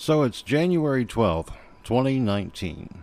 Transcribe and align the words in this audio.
So 0.00 0.22
it's 0.22 0.42
January 0.42 1.04
12th, 1.04 1.48
2019. 1.82 3.02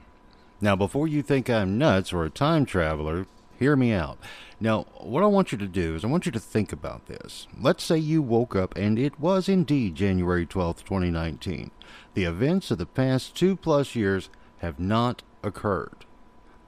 Now, 0.62 0.78
before 0.78 1.10
you 1.10 1.22
think 1.22 1.50
I'm 1.50 1.78
nuts 1.78 2.14
or 2.14 2.24
a 2.24 2.30
time 2.30 2.66
traveler, 2.66 3.28
hear 3.60 3.76
me 3.76 3.92
out. 3.92 4.18
Now, 4.62 4.84
what 5.02 5.22
I 5.22 5.26
want 5.28 5.52
you 5.52 5.58
to 5.58 5.68
do 5.68 5.96
is 5.96 6.06
I 6.06 6.08
want 6.08 6.26
you 6.26 6.32
to 6.32 6.40
think 6.40 6.72
about 6.72 7.08
this. 7.08 7.48
Let's 7.60 7.84
say 7.84 7.98
you 7.98 8.22
woke 8.22 8.56
up 8.56 8.78
and 8.78 8.98
it 8.98 9.20
was 9.20 9.50
indeed 9.50 9.96
January 9.96 10.46
12th, 10.46 10.86
2019. 10.86 11.70
The 12.14 12.24
events 12.24 12.72
of 12.72 12.78
the 12.78 12.86
past 12.86 13.36
two 13.36 13.58
plus 13.58 13.94
years 13.94 14.30
have 14.60 14.80
not 14.80 15.22
occurred, 15.44 16.06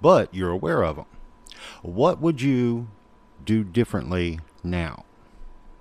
but 0.01 0.33
you're 0.35 0.51
aware 0.51 0.83
of 0.83 0.97
them. 0.97 1.05
What 1.83 2.19
would 2.19 2.41
you 2.41 2.89
do 3.45 3.63
differently 3.63 4.41
now? 4.61 5.05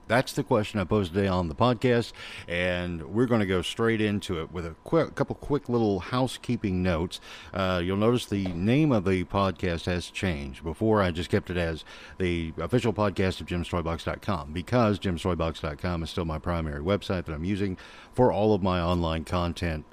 That's 0.09 0.33
the 0.33 0.45
question 0.45 0.79
I 0.79 0.85
posed 0.85 1.13
today 1.13 1.27
on 1.27 1.49
the 1.49 1.55
podcast, 1.55 2.13
and 2.47 3.03
we're 3.13 3.27
going 3.27 3.41
to 3.41 3.47
go 3.47 3.61
straight 3.61 4.01
into 4.01 4.41
it 4.41 4.53
with 4.53 4.65
a 4.65 4.77
quick, 4.85 5.15
couple 5.17 5.35
quick 5.35 5.69
little 5.69 5.99
housekeeping 5.99 6.83
notes. 6.83 7.21
Uh, 7.53 7.81
you'll 7.83 7.97
notice 7.97 8.27
the 8.27 8.47
name 8.49 8.93
of 8.93 9.05
the 9.05 9.25
podcast 9.25 9.87
has 9.87 10.09
changed. 10.09 10.63
Before, 10.63 11.03
I 11.03 11.11
just 11.11 11.29
kept 11.29 11.51
it 11.51 11.57
as 11.57 11.85
the 12.19 12.53
official 12.59 12.93
podcast 12.93 13.41
of 13.41 13.49
JimsToybox.com 13.49 14.53
because 14.53 15.01
JimsToybox.com 15.01 16.03
is 16.05 16.11
still 16.11 16.25
my 16.25 16.39
primary 16.39 16.83
website 16.83 17.25
that 17.25 17.33
I'm 17.33 17.45
using 17.45 17.77
for 18.13 18.31
all 18.31 18.55
of 18.55 18.63
my 18.63 18.81
online 18.81 19.25
content 19.25 19.85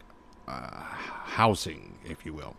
uh, 0.47 0.69
housing, 0.69 1.97
if 2.05 2.25
you 2.25 2.33
will. 2.33 2.55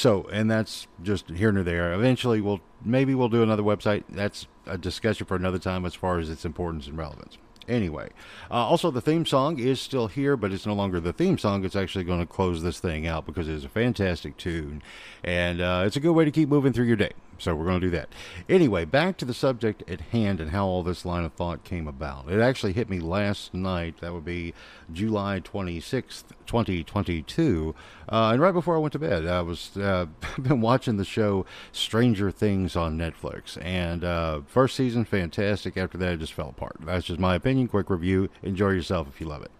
So, 0.00 0.26
and 0.32 0.50
that's 0.50 0.86
just 1.02 1.28
here 1.28 1.50
and 1.50 1.58
there. 1.58 1.92
Eventually, 1.92 2.40
we'll 2.40 2.62
maybe 2.82 3.14
we'll 3.14 3.28
do 3.28 3.42
another 3.42 3.62
website. 3.62 4.04
That's 4.08 4.46
a 4.64 4.78
discussion 4.78 5.26
for 5.26 5.36
another 5.36 5.58
time 5.58 5.84
as 5.84 5.94
far 5.94 6.18
as 6.18 6.30
its 6.30 6.46
importance 6.46 6.86
and 6.86 6.96
relevance. 6.96 7.36
Anyway, 7.68 8.08
uh, 8.50 8.54
also 8.54 8.90
the 8.90 9.02
theme 9.02 9.26
song 9.26 9.58
is 9.58 9.78
still 9.78 10.06
here, 10.06 10.38
but 10.38 10.52
it's 10.52 10.64
no 10.64 10.72
longer 10.72 11.00
the 11.00 11.12
theme 11.12 11.36
song. 11.36 11.66
It's 11.66 11.76
actually 11.76 12.04
going 12.04 12.20
to 12.20 12.24
close 12.24 12.62
this 12.62 12.80
thing 12.80 13.06
out 13.06 13.26
because 13.26 13.46
it 13.46 13.52
is 13.52 13.66
a 13.66 13.68
fantastic 13.68 14.38
tune, 14.38 14.82
and 15.22 15.60
uh, 15.60 15.82
it's 15.84 15.96
a 15.96 16.00
good 16.00 16.12
way 16.12 16.24
to 16.24 16.30
keep 16.30 16.48
moving 16.48 16.72
through 16.72 16.86
your 16.86 16.96
day. 16.96 17.12
So 17.40 17.54
we're 17.54 17.64
going 17.64 17.80
to 17.80 17.86
do 17.86 17.90
that. 17.96 18.10
Anyway, 18.48 18.84
back 18.84 19.16
to 19.16 19.24
the 19.24 19.32
subject 19.32 19.82
at 19.90 20.00
hand 20.00 20.40
and 20.40 20.50
how 20.50 20.66
all 20.66 20.82
this 20.82 21.06
line 21.06 21.24
of 21.24 21.32
thought 21.32 21.64
came 21.64 21.88
about. 21.88 22.30
It 22.30 22.38
actually 22.38 22.74
hit 22.74 22.90
me 22.90 23.00
last 23.00 23.54
night. 23.54 24.00
That 24.00 24.12
would 24.12 24.26
be 24.26 24.52
July 24.92 25.40
26th, 25.40 26.24
2022. 26.46 27.74
Uh, 28.08 28.30
and 28.32 28.42
right 28.42 28.52
before 28.52 28.76
I 28.76 28.78
went 28.78 28.92
to 28.92 28.98
bed, 28.98 29.26
I 29.26 29.40
was 29.40 29.74
uh, 29.78 30.06
been 30.38 30.60
watching 30.60 30.98
the 30.98 31.04
show 31.04 31.46
Stranger 31.72 32.30
Things 32.30 32.76
on 32.76 32.98
Netflix. 32.98 33.56
And 33.64 34.04
uh, 34.04 34.42
first 34.46 34.76
season, 34.76 35.06
fantastic. 35.06 35.78
After 35.78 35.96
that, 35.96 36.12
it 36.12 36.20
just 36.20 36.34
fell 36.34 36.50
apart. 36.50 36.76
That's 36.80 37.06
just 37.06 37.18
my 37.18 37.34
opinion. 37.34 37.68
Quick 37.68 37.88
review. 37.88 38.28
Enjoy 38.42 38.70
yourself 38.70 39.08
if 39.08 39.18
you 39.18 39.26
love 39.26 39.42
it. 39.42 39.50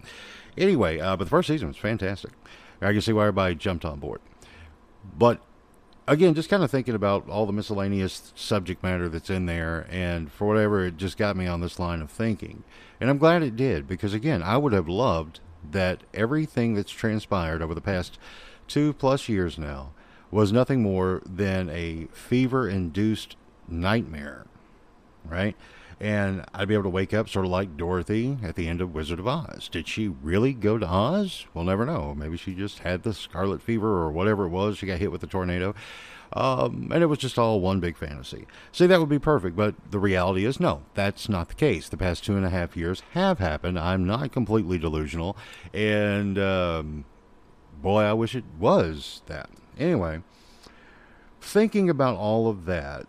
Anyway, 0.59 0.99
uh, 0.99 1.17
but 1.17 1.25
the 1.25 1.31
first 1.31 1.49
season 1.49 1.69
was 1.69 1.79
fantastic. 1.79 2.33
I 2.83 2.93
can 2.93 3.01
see 3.01 3.13
why 3.13 3.23
everybody 3.23 3.55
jumped 3.55 3.85
on 3.85 4.01
board. 4.01 4.21
But 5.17 5.41
again, 6.07 6.35
just 6.35 6.49
kind 6.49 6.63
of 6.63 6.71
thinking 6.71 6.95
about 6.95 7.29
all 7.29 7.47
the 7.47 7.53
miscellaneous 7.53 8.33
subject 8.35 8.83
matter 8.83 9.09
that's 9.09 9.31
in 9.31 9.47
there, 9.47 9.87
and 9.91 10.31
for 10.31 10.47
whatever, 10.47 10.85
it 10.85 10.97
just 10.97 11.17
got 11.17 11.37
me 11.37 11.47
on 11.47 11.61
this 11.61 11.79
line 11.79 12.01
of 12.01 12.11
thinking. 12.11 12.65
And 13.01 13.09
I'm 13.09 13.19
glad 13.19 13.43
it 13.43 13.57
did, 13.57 13.87
because 13.87 14.15
again, 14.15 14.43
I 14.43 14.57
would 14.57 14.73
have 14.73 14.89
loved 14.89 15.41
that 15.71 16.03
everything 16.15 16.75
that's 16.75 16.91
transpired 16.91 17.63
over 17.63 17.75
the 17.75 17.81
past 17.81 18.19
two 18.67 18.93
plus 18.93 19.29
years 19.29 19.59
now 19.59 19.93
was 20.31 20.53
nothing 20.53 20.83
more 20.83 21.23
than 21.27 21.69
a 21.71 22.07
fever 22.13 22.69
induced 22.69 23.37
nightmare, 23.69 24.47
right? 25.25 25.57
And 26.01 26.47
I'd 26.55 26.69
be 26.69 26.75
able 26.75 26.85
to 26.85 26.91
wake 26.91 27.13
up 27.13 27.29
sort 27.29 27.45
of 27.45 27.51
like 27.51 27.77
Dorothy 27.77 28.39
at 28.43 28.57
the 28.57 28.69
end 28.69 28.81
of 28.81 28.95
Wizard 28.95 29.19
of 29.19 29.29
Oz. 29.29 29.69
Did 29.69 29.87
she 29.87 30.09
really 30.09 30.55
go 30.55 30.79
to 30.79 30.87
Oz? 30.87 31.45
We'll 31.53 31.65
never 31.65 31.85
know. 31.85 32.15
Maybe 32.15 32.39
she 32.39 32.55
just 32.55 32.79
had 32.79 33.03
the 33.03 33.13
scarlet 33.13 33.61
fever 33.61 33.99
or 33.99 34.11
whatever 34.11 34.47
it 34.47 34.49
was. 34.49 34.79
She 34.79 34.87
got 34.87 34.99
hit 34.99 35.13
with 35.13 35.21
the 35.21 35.27
tornado. 35.27 35.75
Um, 36.33 36.91
and 36.93 37.03
it 37.03 37.07
was 37.07 37.19
just 37.19 37.39
all 37.39 37.61
one 37.61 37.81
big 37.81 37.97
fantasy. 37.97 38.47
See, 38.73 38.87
that 38.87 39.01
would 39.01 39.09
be 39.09 39.19
perfect, 39.19 39.57
but 39.57 39.75
the 39.91 39.99
reality 39.99 40.45
is 40.45 40.61
no, 40.61 40.83
that's 40.95 41.29
not 41.29 41.49
the 41.49 41.55
case. 41.55 41.89
The 41.89 41.97
past 41.97 42.25
two 42.25 42.37
and 42.37 42.47
a 42.47 42.51
half 42.51 42.77
years 42.77 43.03
have 43.13 43.39
happened. 43.39 43.79
I'm 43.79 44.07
not 44.07 44.33
completely 44.33 44.79
delusional. 44.79 45.37
And 45.75 46.39
um, 46.39 47.05
boy, 47.83 48.03
I 48.03 48.13
wish 48.13 48.35
it 48.35 48.45
was 48.59 49.23
that. 49.27 49.51
Anyway, 49.79 50.23
thinking 51.41 51.91
about 51.91 52.17
all 52.17 52.49
of 52.49 52.65
that, 52.67 53.07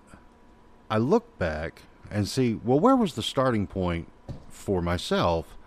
I 0.89 0.97
look 0.97 1.37
back 1.37 1.83
and 2.11 2.27
see, 2.27 2.59
well, 2.63 2.79
where 2.79 2.95
was 2.95 3.15
the 3.15 3.23
starting 3.23 3.67
point 3.67 4.07
for 4.49 4.81
myself 4.81 5.57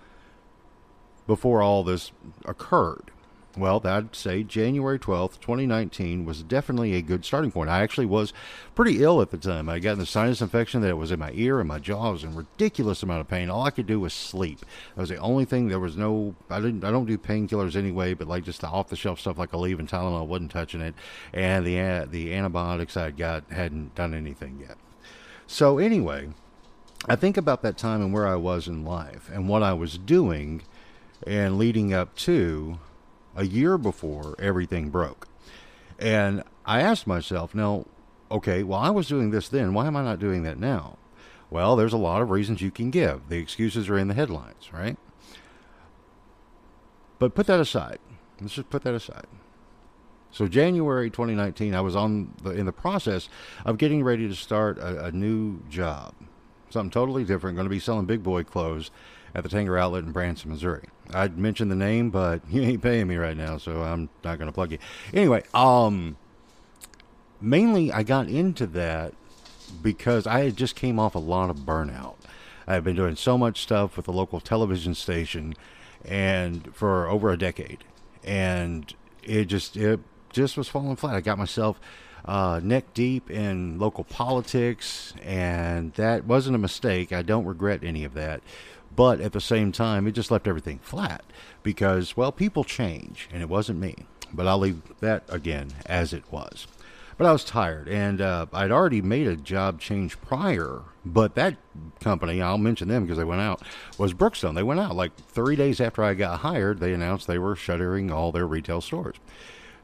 before 1.26 1.62
all 1.62 1.82
this 1.82 2.12
occurred? 2.44 3.10
Well, 3.56 3.80
I'd 3.84 4.16
say 4.16 4.42
January 4.42 4.98
12th, 4.98 5.38
2019 5.38 6.24
was 6.24 6.42
definitely 6.42 6.94
a 6.94 7.02
good 7.02 7.24
starting 7.24 7.52
point. 7.52 7.70
I 7.70 7.82
actually 7.82 8.06
was 8.06 8.32
pretty 8.74 9.00
ill 9.00 9.22
at 9.22 9.30
the 9.30 9.38
time. 9.38 9.68
I 9.68 9.78
got 9.78 9.96
the 9.96 10.06
sinus 10.06 10.40
infection 10.40 10.80
that 10.80 10.96
was 10.96 11.12
in 11.12 11.20
my 11.20 11.30
ear 11.34 11.60
and 11.60 11.68
my 11.68 11.78
jaw. 11.78 12.10
Was 12.10 12.24
in 12.24 12.34
ridiculous 12.34 13.04
amount 13.04 13.20
of 13.20 13.28
pain. 13.28 13.48
All 13.48 13.62
I 13.62 13.70
could 13.70 13.86
do 13.86 14.00
was 14.00 14.12
sleep. 14.12 14.58
That 14.96 15.02
was 15.02 15.08
the 15.10 15.18
only 15.18 15.44
thing. 15.44 15.68
There 15.68 15.78
was 15.78 15.96
no, 15.96 16.34
I 16.50 16.60
didn't, 16.60 16.82
I 16.82 16.90
don't 16.90 17.06
do 17.06 17.16
painkillers 17.16 17.76
anyway, 17.76 18.14
but 18.14 18.26
like 18.26 18.42
just 18.42 18.60
the 18.60 18.66
off 18.66 18.88
the 18.88 18.96
shelf 18.96 19.20
stuff 19.20 19.38
like 19.38 19.52
Aleve 19.52 19.78
and 19.78 19.88
Tylenol, 19.88 20.26
wasn't 20.26 20.50
touching 20.50 20.80
it. 20.80 20.96
And 21.32 21.64
the, 21.64 22.08
the 22.10 22.34
antibiotics 22.34 22.96
I 22.96 23.12
got 23.12 23.44
hadn't 23.52 23.94
done 23.94 24.14
anything 24.14 24.58
yet. 24.66 24.78
So, 25.46 25.78
anyway, 25.78 26.30
I 27.06 27.16
think 27.16 27.36
about 27.36 27.62
that 27.62 27.76
time 27.76 28.00
and 28.00 28.12
where 28.12 28.26
I 28.26 28.36
was 28.36 28.66
in 28.66 28.84
life 28.84 29.30
and 29.32 29.48
what 29.48 29.62
I 29.62 29.72
was 29.72 29.98
doing 29.98 30.62
and 31.26 31.58
leading 31.58 31.92
up 31.92 32.14
to 32.16 32.78
a 33.36 33.44
year 33.44 33.76
before 33.76 34.34
everything 34.38 34.90
broke. 34.90 35.28
And 35.98 36.42
I 36.64 36.80
asked 36.80 37.06
myself, 37.06 37.54
now, 37.54 37.86
okay, 38.30 38.62
well, 38.62 38.80
I 38.80 38.90
was 38.90 39.08
doing 39.08 39.30
this 39.30 39.48
then. 39.48 39.74
Why 39.74 39.86
am 39.86 39.96
I 39.96 40.02
not 40.02 40.18
doing 40.18 40.42
that 40.44 40.58
now? 40.58 40.96
Well, 41.50 41.76
there's 41.76 41.92
a 41.92 41.98
lot 41.98 42.22
of 42.22 42.30
reasons 42.30 42.62
you 42.62 42.70
can 42.70 42.90
give. 42.90 43.28
The 43.28 43.38
excuses 43.38 43.88
are 43.88 43.98
in 43.98 44.08
the 44.08 44.14
headlines, 44.14 44.72
right? 44.72 44.96
But 47.18 47.34
put 47.34 47.46
that 47.46 47.60
aside. 47.60 47.98
Let's 48.40 48.54
just 48.54 48.70
put 48.70 48.82
that 48.82 48.94
aside. 48.94 49.26
So 50.34 50.48
January 50.48 51.10
2019, 51.10 51.76
I 51.76 51.80
was 51.80 51.94
on 51.94 52.34
the, 52.42 52.50
in 52.50 52.66
the 52.66 52.72
process 52.72 53.28
of 53.64 53.78
getting 53.78 54.02
ready 54.02 54.26
to 54.26 54.34
start 54.34 54.78
a, 54.78 55.06
a 55.06 55.12
new 55.12 55.60
job, 55.70 56.12
something 56.70 56.90
totally 56.90 57.22
different. 57.22 57.54
Going 57.54 57.66
to 57.66 57.70
be 57.70 57.78
selling 57.78 58.04
big 58.04 58.24
boy 58.24 58.42
clothes 58.42 58.90
at 59.32 59.44
the 59.44 59.48
Tanger 59.48 59.80
Outlet 59.80 60.02
in 60.02 60.10
Branson, 60.10 60.50
Missouri. 60.50 60.88
I'd 61.12 61.38
mention 61.38 61.68
the 61.68 61.76
name, 61.76 62.10
but 62.10 62.42
you 62.50 62.62
ain't 62.62 62.82
paying 62.82 63.06
me 63.06 63.14
right 63.14 63.36
now, 63.36 63.58
so 63.58 63.82
I'm 63.82 64.10
not 64.24 64.38
going 64.38 64.48
to 64.48 64.52
plug 64.52 64.72
you. 64.72 64.78
Anyway, 65.12 65.44
um, 65.54 66.16
mainly 67.40 67.92
I 67.92 68.02
got 68.02 68.26
into 68.26 68.66
that 68.66 69.14
because 69.82 70.26
I 70.26 70.40
had 70.40 70.56
just 70.56 70.74
came 70.74 70.98
off 70.98 71.14
a 71.14 71.20
lot 71.20 71.48
of 71.48 71.58
burnout. 71.58 72.16
I 72.66 72.74
had 72.74 72.82
been 72.82 72.96
doing 72.96 73.14
so 73.14 73.38
much 73.38 73.62
stuff 73.62 73.96
with 73.96 74.06
the 74.06 74.12
local 74.12 74.40
television 74.40 74.96
station, 74.96 75.54
and 76.04 76.74
for 76.74 77.06
over 77.06 77.30
a 77.30 77.38
decade, 77.38 77.84
and 78.24 78.92
it 79.22 79.44
just 79.44 79.76
it 79.76 80.00
just 80.34 80.58
was 80.58 80.68
falling 80.68 80.96
flat. 80.96 81.14
I 81.14 81.20
got 81.22 81.38
myself 81.38 81.80
uh, 82.26 82.60
neck 82.62 82.92
deep 82.92 83.30
in 83.30 83.78
local 83.78 84.04
politics, 84.04 85.14
and 85.22 85.92
that 85.94 86.24
wasn't 86.24 86.56
a 86.56 86.58
mistake. 86.58 87.12
I 87.12 87.22
don't 87.22 87.46
regret 87.46 87.82
any 87.82 88.04
of 88.04 88.14
that. 88.14 88.42
But 88.94 89.20
at 89.20 89.32
the 89.32 89.40
same 89.40 89.72
time, 89.72 90.06
it 90.06 90.12
just 90.12 90.30
left 90.30 90.46
everything 90.46 90.78
flat 90.78 91.24
because, 91.62 92.16
well, 92.16 92.30
people 92.30 92.64
change, 92.64 93.28
and 93.32 93.42
it 93.42 93.48
wasn't 93.48 93.80
me. 93.80 93.94
But 94.32 94.46
I'll 94.46 94.58
leave 94.58 94.82
that 95.00 95.24
again 95.28 95.70
as 95.86 96.12
it 96.12 96.24
was. 96.30 96.66
But 97.16 97.26
I 97.26 97.32
was 97.32 97.44
tired, 97.44 97.88
and 97.88 98.20
uh, 98.20 98.46
I'd 98.52 98.72
already 98.72 99.00
made 99.00 99.26
a 99.28 99.36
job 99.36 99.80
change 99.80 100.20
prior. 100.20 100.82
But 101.04 101.34
that 101.36 101.56
company, 102.00 102.42
I'll 102.42 102.58
mention 102.58 102.88
them 102.88 103.02
because 103.02 103.18
they 103.18 103.24
went 103.24 103.40
out, 103.40 103.62
was 103.98 104.14
Brookstone. 104.14 104.54
They 104.54 104.62
went 104.62 104.80
out 104.80 104.96
like 104.96 105.14
three 105.28 105.54
days 105.54 105.80
after 105.80 106.02
I 106.02 106.14
got 106.14 106.40
hired. 106.40 106.80
They 106.80 106.92
announced 106.92 107.26
they 107.26 107.38
were 107.38 107.54
shuttering 107.54 108.10
all 108.10 108.32
their 108.32 108.46
retail 108.46 108.80
stores. 108.80 109.16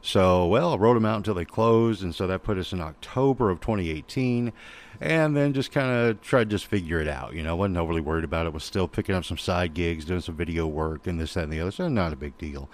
So, 0.01 0.47
well, 0.47 0.73
I 0.73 0.77
wrote 0.77 0.95
them 0.95 1.05
out 1.05 1.17
until 1.17 1.35
they 1.35 1.45
closed, 1.45 2.01
and 2.01 2.13
so 2.13 2.25
that 2.25 2.41
put 2.41 2.57
us 2.57 2.73
in 2.73 2.81
October 2.81 3.51
of 3.51 3.59
2018. 3.59 4.51
And 4.99 5.35
then 5.35 5.53
just 5.53 5.71
kind 5.71 5.91
of 5.91 6.21
tried 6.21 6.45
to 6.45 6.55
just 6.55 6.65
figure 6.65 6.99
it 6.99 7.07
out. 7.07 7.33
You 7.33 7.43
know, 7.43 7.55
wasn't 7.55 7.77
overly 7.77 8.01
worried 8.01 8.23
about 8.23 8.45
it. 8.45 8.53
Was 8.53 8.63
still 8.63 8.87
picking 8.87 9.15
up 9.15 9.25
some 9.25 9.37
side 9.37 9.73
gigs, 9.73 10.05
doing 10.05 10.21
some 10.21 10.35
video 10.35 10.67
work, 10.67 11.07
and 11.07 11.19
this, 11.19 11.35
that, 11.35 11.45
and 11.45 11.53
the 11.53 11.59
other. 11.59 11.71
So, 11.71 11.87
not 11.87 12.13
a 12.13 12.15
big 12.15 12.37
deal. 12.37 12.69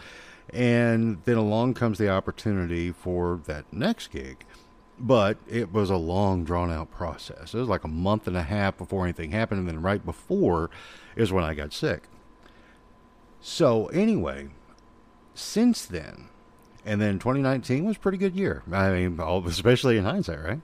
And 0.53 1.21
then 1.25 1.37
along 1.37 1.73
comes 1.73 1.97
the 1.97 2.09
opportunity 2.09 2.91
for 2.91 3.41
that 3.45 3.71
next 3.73 4.11
gig. 4.11 4.45
But 4.99 5.37
it 5.47 5.71
was 5.71 5.89
a 5.89 5.97
long, 5.97 6.43
drawn 6.43 6.71
out 6.71 6.91
process. 6.91 7.53
It 7.53 7.59
was 7.59 7.69
like 7.69 7.83
a 7.83 7.89
month 7.89 8.27
and 8.27 8.35
a 8.35 8.43
half 8.43 8.77
before 8.77 9.03
anything 9.03 9.31
happened. 9.31 9.59
And 9.59 9.69
then 9.69 9.81
right 9.81 10.03
before 10.03 10.69
is 11.15 11.31
when 11.31 11.43
I 11.43 11.53
got 11.53 11.71
sick. 11.71 12.03
So, 13.39 13.87
anyway, 13.87 14.47
since 15.33 15.85
then, 15.85 16.29
and 16.87 17.01
then 17.01 17.19
2019 17.19 17.83
was 17.83 17.97
pretty 17.97 18.17
good 18.17 18.33
year. 18.33 18.63
I 18.71 18.91
mean, 18.91 19.19
especially 19.19 19.97
in 19.97 20.05
hindsight, 20.05 20.41
right? 20.41 20.61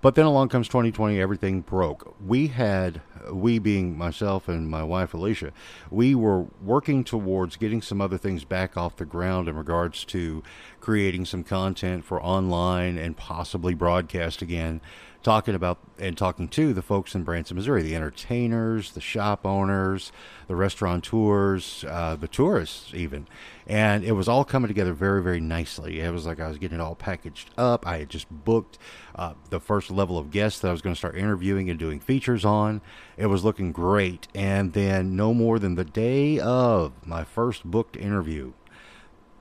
But 0.00 0.14
then 0.14 0.26
along 0.26 0.50
comes 0.50 0.68
2020, 0.68 1.20
everything 1.20 1.60
broke. 1.60 2.14
We 2.24 2.48
had, 2.48 3.00
we 3.32 3.58
being 3.58 3.98
myself 3.98 4.48
and 4.48 4.68
my 4.68 4.84
wife 4.84 5.14
Alicia, 5.14 5.52
we 5.90 6.14
were 6.14 6.46
working 6.62 7.02
towards 7.02 7.56
getting 7.56 7.82
some 7.82 8.00
other 8.00 8.18
things 8.18 8.44
back 8.44 8.76
off 8.76 8.96
the 8.96 9.04
ground 9.04 9.48
in 9.48 9.56
regards 9.56 10.04
to 10.06 10.42
creating 10.80 11.24
some 11.24 11.42
content 11.42 12.04
for 12.04 12.22
online 12.22 12.96
and 12.96 13.16
possibly 13.16 13.74
broadcast 13.74 14.40
again 14.42 14.80
talking 15.22 15.54
about 15.54 15.78
and 15.98 16.16
talking 16.16 16.48
to 16.48 16.72
the 16.72 16.82
folks 16.82 17.14
in 17.14 17.24
Branson, 17.24 17.56
Missouri, 17.56 17.82
the 17.82 17.96
entertainers, 17.96 18.92
the 18.92 19.00
shop 19.00 19.44
owners, 19.44 20.12
the 20.46 20.54
restaurateurs, 20.54 21.84
uh, 21.88 22.16
the 22.16 22.28
tourists, 22.28 22.92
even. 22.94 23.26
And 23.66 24.04
it 24.04 24.12
was 24.12 24.28
all 24.28 24.44
coming 24.44 24.68
together 24.68 24.92
very, 24.92 25.22
very 25.22 25.40
nicely. 25.40 26.00
It 26.00 26.12
was 26.12 26.24
like 26.24 26.40
I 26.40 26.48
was 26.48 26.58
getting 26.58 26.78
it 26.78 26.82
all 26.82 26.94
packaged 26.94 27.50
up. 27.58 27.86
I 27.86 27.98
had 27.98 28.10
just 28.10 28.30
booked 28.30 28.78
uh, 29.14 29.34
the 29.50 29.60
first 29.60 29.90
level 29.90 30.18
of 30.18 30.30
guests 30.30 30.60
that 30.60 30.68
I 30.68 30.72
was 30.72 30.82
going 30.82 30.94
to 30.94 30.98
start 30.98 31.16
interviewing 31.16 31.68
and 31.68 31.78
doing 31.78 32.00
features 32.00 32.44
on. 32.44 32.80
It 33.16 33.26
was 33.26 33.44
looking 33.44 33.72
great. 33.72 34.28
And 34.34 34.72
then, 34.72 35.16
no 35.16 35.34
more 35.34 35.58
than 35.58 35.74
the 35.74 35.84
day 35.84 36.38
of 36.38 36.92
my 37.06 37.24
first 37.24 37.64
booked 37.64 37.96
interview, 37.96 38.52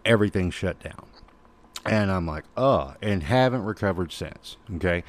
everything 0.04 0.50
shut 0.50 0.80
down. 0.80 1.06
And 1.86 2.12
I'm 2.12 2.28
like, 2.28 2.44
oh, 2.58 2.96
and 3.02 3.24
haven't 3.24 3.64
recovered 3.64 4.12
since. 4.12 4.58
Okay. 4.76 5.04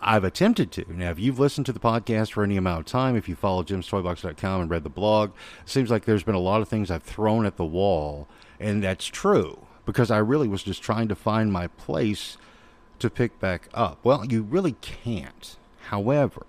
I've 0.00 0.24
attempted 0.24 0.70
to. 0.72 0.84
Now, 0.92 1.10
if 1.10 1.18
you've 1.18 1.38
listened 1.38 1.66
to 1.66 1.72
the 1.72 1.80
podcast 1.80 2.32
for 2.32 2.44
any 2.44 2.56
amount 2.56 2.80
of 2.80 2.86
time, 2.86 3.16
if 3.16 3.28
you 3.28 3.34
follow 3.34 3.62
jimstoybox.com 3.62 4.60
and 4.60 4.70
read 4.70 4.84
the 4.84 4.90
blog, 4.90 5.30
it 5.62 5.68
seems 5.70 5.90
like 5.90 6.04
there's 6.04 6.22
been 6.22 6.34
a 6.34 6.40
lot 6.40 6.60
of 6.60 6.68
things 6.68 6.90
I've 6.90 7.02
thrown 7.02 7.46
at 7.46 7.56
the 7.56 7.64
wall, 7.64 8.28
and 8.60 8.82
that's 8.82 9.06
true 9.06 9.66
because 9.84 10.10
I 10.10 10.18
really 10.18 10.48
was 10.48 10.62
just 10.62 10.82
trying 10.82 11.08
to 11.08 11.14
find 11.14 11.52
my 11.52 11.68
place 11.68 12.36
to 12.98 13.08
pick 13.08 13.38
back 13.40 13.68
up. 13.72 13.98
Well, 14.04 14.24
you 14.24 14.42
really 14.42 14.76
can't. 14.80 15.56
However, 15.88 16.46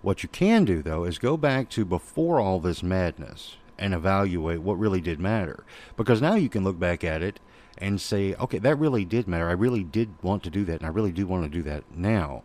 what 0.00 0.22
you 0.22 0.28
can 0.28 0.64
do, 0.64 0.82
though, 0.82 1.04
is 1.04 1.18
go 1.18 1.36
back 1.36 1.68
to 1.70 1.84
before 1.84 2.40
all 2.40 2.60
this 2.60 2.82
madness 2.82 3.56
and 3.78 3.92
evaluate 3.92 4.62
what 4.62 4.78
really 4.78 5.00
did 5.00 5.18
matter. 5.18 5.64
Because 5.96 6.22
now 6.22 6.34
you 6.34 6.48
can 6.48 6.64
look 6.64 6.78
back 6.78 7.02
at 7.04 7.22
it 7.22 7.40
and 7.82 8.00
say, 8.00 8.34
okay, 8.36 8.58
that 8.58 8.76
really 8.76 9.04
did 9.04 9.26
matter. 9.26 9.48
I 9.48 9.52
really 9.52 9.82
did 9.82 10.10
want 10.22 10.44
to 10.44 10.50
do 10.50 10.64
that, 10.66 10.76
and 10.76 10.86
I 10.86 10.88
really 10.88 11.10
do 11.10 11.26
want 11.26 11.42
to 11.42 11.50
do 11.50 11.62
that 11.64 11.84
now. 11.94 12.44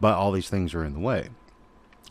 But 0.00 0.14
all 0.14 0.32
these 0.32 0.48
things 0.48 0.74
are 0.74 0.84
in 0.84 0.94
the 0.94 1.00
way. 1.00 1.28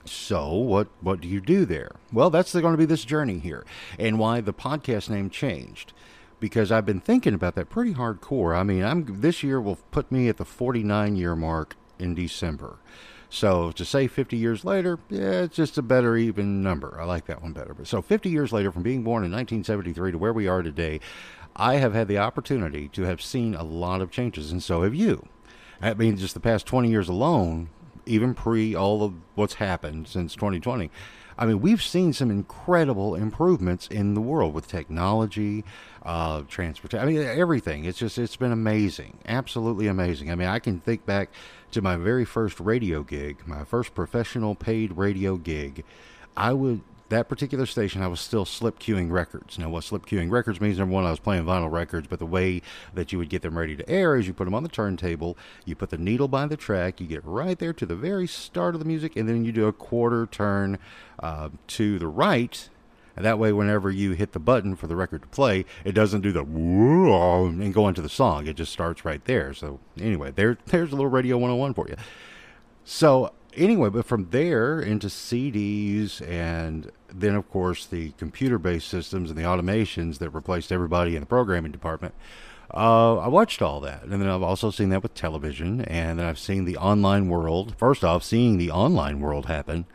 So 0.05 0.53
what 0.53 0.87
what 1.01 1.19
do 1.19 1.27
you 1.27 1.41
do 1.41 1.65
there? 1.65 1.91
Well, 2.13 2.29
that's 2.29 2.53
going 2.53 2.73
to 2.73 2.77
be 2.77 2.85
this 2.85 3.03
journey 3.03 3.39
here, 3.39 3.65
and 3.97 4.19
why 4.19 4.41
the 4.41 4.53
podcast 4.53 5.09
name 5.09 5.29
changed. 5.29 5.91
Because 6.39 6.71
I've 6.71 6.85
been 6.85 7.01
thinking 7.01 7.33
about 7.33 7.55
that 7.55 7.69
pretty 7.69 7.95
hardcore. 7.95 8.55
I 8.55 8.61
mean, 8.61 8.83
I'm 8.83 9.21
this 9.21 9.41
year 9.41 9.59
will 9.59 9.79
put 9.89 10.11
me 10.11 10.29
at 10.29 10.37
the 10.37 10.45
49 10.45 11.15
year 11.15 11.35
mark 11.35 11.75
in 11.97 12.13
December. 12.13 12.77
So 13.29 13.71
to 13.71 13.83
say 13.83 14.07
50 14.07 14.37
years 14.37 14.63
later, 14.63 14.99
yeah, 15.09 15.41
it's 15.41 15.55
just 15.55 15.77
a 15.77 15.81
better 15.81 16.15
even 16.15 16.63
number. 16.63 16.97
I 16.99 17.03
like 17.03 17.25
that 17.25 17.41
one 17.41 17.51
better. 17.53 17.73
But 17.73 17.87
so 17.87 18.01
50 18.01 18.29
years 18.29 18.53
later, 18.53 18.71
from 18.71 18.83
being 18.83 19.03
born 19.03 19.23
in 19.25 19.31
1973 19.31 20.13
to 20.13 20.17
where 20.17 20.31
we 20.31 20.47
are 20.47 20.61
today, 20.61 21.01
I 21.57 21.75
have 21.75 21.93
had 21.93 22.07
the 22.07 22.19
opportunity 22.19 22.87
to 22.89 23.03
have 23.03 23.21
seen 23.21 23.55
a 23.55 23.63
lot 23.63 24.01
of 24.01 24.11
changes, 24.11 24.51
and 24.51 24.61
so 24.61 24.83
have 24.83 24.93
you. 24.93 25.27
I 25.81 25.93
mean, 25.95 26.15
just 26.17 26.35
the 26.35 26.39
past 26.39 26.65
20 26.67 26.89
years 26.89 27.09
alone, 27.09 27.69
even 28.05 28.35
pre 28.35 28.75
all 28.75 29.03
of 29.03 29.13
what's 29.35 29.55
happened 29.55 30.07
since 30.07 30.35
2020. 30.35 30.91
I 31.39 31.45
mean, 31.45 31.61
we've 31.61 31.83
seen 31.83 32.13
some 32.13 32.31
incredible 32.31 33.13
improvements 33.13 33.87
in 33.87 34.15
the 34.15 34.21
world 34.21 34.55
with 34.55 34.67
technology, 34.67 35.63
uh, 36.03 36.41
transportation. 36.47 37.07
I 37.07 37.11
mean, 37.11 37.21
everything. 37.21 37.85
It's 37.85 37.99
just, 37.99 38.17
it's 38.17 38.35
been 38.35 38.51
amazing. 38.51 39.19
Absolutely 39.27 39.87
amazing. 39.87 40.31
I 40.31 40.35
mean, 40.35 40.47
I 40.47 40.57
can 40.57 40.79
think 40.79 41.05
back 41.05 41.29
to 41.71 41.81
my 41.81 41.95
very 41.95 42.25
first 42.25 42.59
radio 42.59 43.03
gig, 43.03 43.43
my 43.45 43.63
first 43.63 43.93
professional 43.93 44.55
paid 44.55 44.97
radio 44.97 45.37
gig. 45.37 45.83
I 46.35 46.53
would 46.53 46.81
that 47.09 47.29
particular 47.29 47.65
station, 47.65 48.01
I 48.01 48.07
was 48.07 48.19
still 48.19 48.45
slip 48.45 48.79
cueing 48.79 49.11
records. 49.11 49.57
Now, 49.57 49.69
what 49.69 49.83
slip 49.83 50.05
cueing 50.05 50.31
records 50.31 50.59
means, 50.59 50.77
number 50.77 50.93
one, 50.93 51.05
I 51.05 51.09
was 51.09 51.19
playing 51.19 51.45
vinyl 51.45 51.71
records, 51.71 52.07
but 52.07 52.19
the 52.19 52.25
way 52.25 52.61
that 52.93 53.11
you 53.11 53.17
would 53.17 53.29
get 53.29 53.41
them 53.41 53.57
ready 53.57 53.75
to 53.75 53.89
air 53.89 54.15
is 54.15 54.27
you 54.27 54.33
put 54.33 54.45
them 54.45 54.53
on 54.53 54.63
the 54.63 54.69
turntable, 54.69 55.37
you 55.65 55.75
put 55.75 55.89
the 55.89 55.97
needle 55.97 56.27
by 56.27 56.45
the 56.47 56.57
track, 56.57 56.99
you 56.99 57.07
get 57.07 57.23
right 57.23 57.57
there 57.57 57.73
to 57.73 57.85
the 57.85 57.95
very 57.95 58.27
start 58.27 58.75
of 58.75 58.79
the 58.79 58.85
music, 58.85 59.15
and 59.15 59.27
then 59.27 59.45
you 59.45 59.51
do 59.51 59.67
a 59.67 59.73
quarter 59.73 60.25
turn 60.25 60.79
uh, 61.19 61.49
to 61.67 61.97
the 61.99 62.07
right. 62.07 62.69
And 63.15 63.25
that 63.25 63.39
way, 63.39 63.51
whenever 63.51 63.89
you 63.89 64.11
hit 64.11 64.33
the 64.33 64.39
button 64.39 64.75
for 64.75 64.85
the 64.85 64.95
record 64.95 65.23
to 65.23 65.27
play, 65.29 65.65
it 65.83 65.93
doesn't 65.93 66.21
do 66.21 66.31
the 66.31 66.41
and 66.41 67.73
go 67.73 67.87
into 67.87 68.01
the 68.01 68.09
song. 68.09 68.45
It 68.45 68.55
just 68.55 68.71
starts 68.71 69.03
right 69.03 69.23
there. 69.25 69.55
So, 69.55 69.79
anyway, 69.99 70.31
there, 70.31 70.57
there's 70.67 70.91
a 70.91 70.95
little 70.95 71.09
Radio 71.09 71.35
101 71.37 71.73
for 71.73 71.87
you. 71.87 71.95
So, 72.83 73.33
anyway, 73.57 73.89
but 73.89 74.05
from 74.05 74.29
there 74.29 74.79
into 74.79 75.07
CDs 75.07 76.21
and 76.27 76.91
then, 77.09 77.35
of 77.35 77.49
course, 77.49 77.85
the 77.85 78.11
computer 78.11 78.57
based 78.57 78.87
systems 78.87 79.29
and 79.29 79.37
the 79.37 79.43
automations 79.43 80.19
that 80.19 80.29
replaced 80.29 80.71
everybody 80.71 81.15
in 81.15 81.21
the 81.21 81.25
programming 81.25 81.71
department. 81.71 82.13
Uh, 82.73 83.17
I 83.17 83.27
watched 83.27 83.61
all 83.61 83.79
that. 83.81 84.03
And 84.03 84.21
then 84.21 84.27
I've 84.27 84.43
also 84.43 84.71
seen 84.71 84.89
that 84.89 85.03
with 85.03 85.13
television. 85.13 85.81
And 85.81 86.19
then 86.19 86.25
I've 86.25 86.39
seen 86.39 86.65
the 86.65 86.77
online 86.77 87.29
world. 87.29 87.75
First 87.77 88.03
off, 88.03 88.23
seeing 88.23 88.57
the 88.57 88.71
online 88.71 89.19
world 89.19 89.45
happen. 89.45 89.85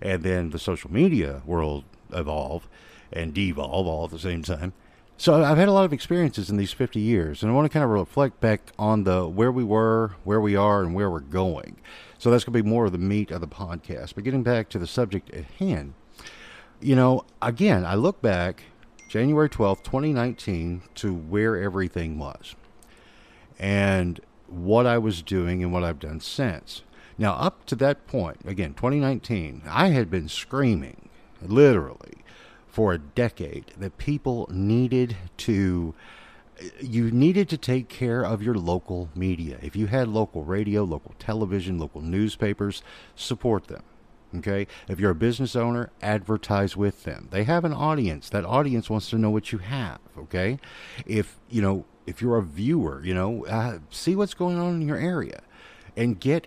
And 0.00 0.22
then 0.22 0.50
the 0.50 0.58
social 0.58 0.92
media 0.92 1.42
world 1.44 1.84
evolve 2.12 2.68
and 3.12 3.34
devolve 3.34 3.86
all 3.86 4.04
at 4.04 4.10
the 4.10 4.18
same 4.18 4.42
time. 4.42 4.72
So 5.16 5.42
I've 5.42 5.58
had 5.58 5.66
a 5.66 5.72
lot 5.72 5.84
of 5.84 5.92
experiences 5.92 6.48
in 6.48 6.58
these 6.58 6.72
50 6.72 7.00
years, 7.00 7.42
and 7.42 7.50
I 7.50 7.54
want 7.54 7.64
to 7.64 7.68
kind 7.70 7.84
of 7.84 7.90
reflect 7.90 8.40
back 8.40 8.60
on 8.78 9.02
the 9.02 9.26
where 9.26 9.50
we 9.50 9.64
were, 9.64 10.12
where 10.22 10.40
we 10.40 10.54
are, 10.54 10.80
and 10.80 10.94
where 10.94 11.10
we're 11.10 11.18
going. 11.18 11.76
So 12.18 12.30
that's 12.30 12.44
going 12.44 12.52
to 12.52 12.62
be 12.62 12.68
more 12.68 12.86
of 12.86 12.92
the 12.92 12.98
meat 12.98 13.30
of 13.30 13.40
the 13.40 13.48
podcast. 13.48 14.14
But 14.14 14.24
getting 14.24 14.42
back 14.42 14.68
to 14.70 14.78
the 14.78 14.86
subject 14.86 15.30
at 15.30 15.44
hand, 15.44 15.94
you 16.80 16.96
know, 16.96 17.24
again, 17.40 17.84
I 17.84 17.94
look 17.94 18.20
back 18.20 18.64
January 19.08 19.48
12th, 19.48 19.84
2019, 19.84 20.82
to 20.96 21.14
where 21.14 21.56
everything 21.56 22.18
was 22.18 22.54
and 23.58 24.20
what 24.46 24.86
I 24.86 24.98
was 24.98 25.22
doing 25.22 25.62
and 25.62 25.72
what 25.72 25.84
I've 25.84 25.98
done 25.98 26.20
since. 26.20 26.82
Now, 27.16 27.34
up 27.34 27.66
to 27.66 27.76
that 27.76 28.06
point, 28.06 28.38
again, 28.44 28.74
2019, 28.74 29.62
I 29.68 29.88
had 29.88 30.10
been 30.10 30.28
screaming, 30.28 31.08
literally, 31.42 32.24
for 32.66 32.92
a 32.92 32.98
decade 32.98 33.72
that 33.76 33.98
people 33.98 34.48
needed 34.52 35.16
to 35.38 35.94
you 36.80 37.10
needed 37.10 37.48
to 37.50 37.56
take 37.56 37.88
care 37.88 38.24
of 38.24 38.42
your 38.42 38.54
local 38.54 39.10
media. 39.14 39.58
If 39.62 39.76
you 39.76 39.86
had 39.86 40.08
local 40.08 40.44
radio, 40.44 40.84
local 40.84 41.14
television, 41.18 41.78
local 41.78 42.00
newspapers, 42.00 42.82
support 43.14 43.68
them. 43.68 43.82
Okay? 44.36 44.66
If 44.88 45.00
you're 45.00 45.12
a 45.12 45.14
business 45.16 45.56
owner, 45.56 45.90
advertise 46.02 46.76
with 46.76 47.04
them. 47.04 47.28
They 47.30 47.44
have 47.44 47.64
an 47.64 47.72
audience. 47.72 48.28
That 48.28 48.44
audience 48.44 48.90
wants 48.90 49.08
to 49.10 49.18
know 49.18 49.30
what 49.30 49.52
you 49.52 49.58
have, 49.58 50.00
okay? 50.18 50.58
If, 51.06 51.38
you 51.48 51.62
know, 51.62 51.86
if 52.06 52.20
you're 52.20 52.36
a 52.36 52.42
viewer, 52.42 53.02
you 53.04 53.14
know, 53.14 53.46
uh, 53.46 53.78
see 53.90 54.16
what's 54.16 54.34
going 54.34 54.58
on 54.58 54.80
in 54.80 54.88
your 54.88 54.98
area 54.98 55.42
and 55.96 56.18
get 56.20 56.46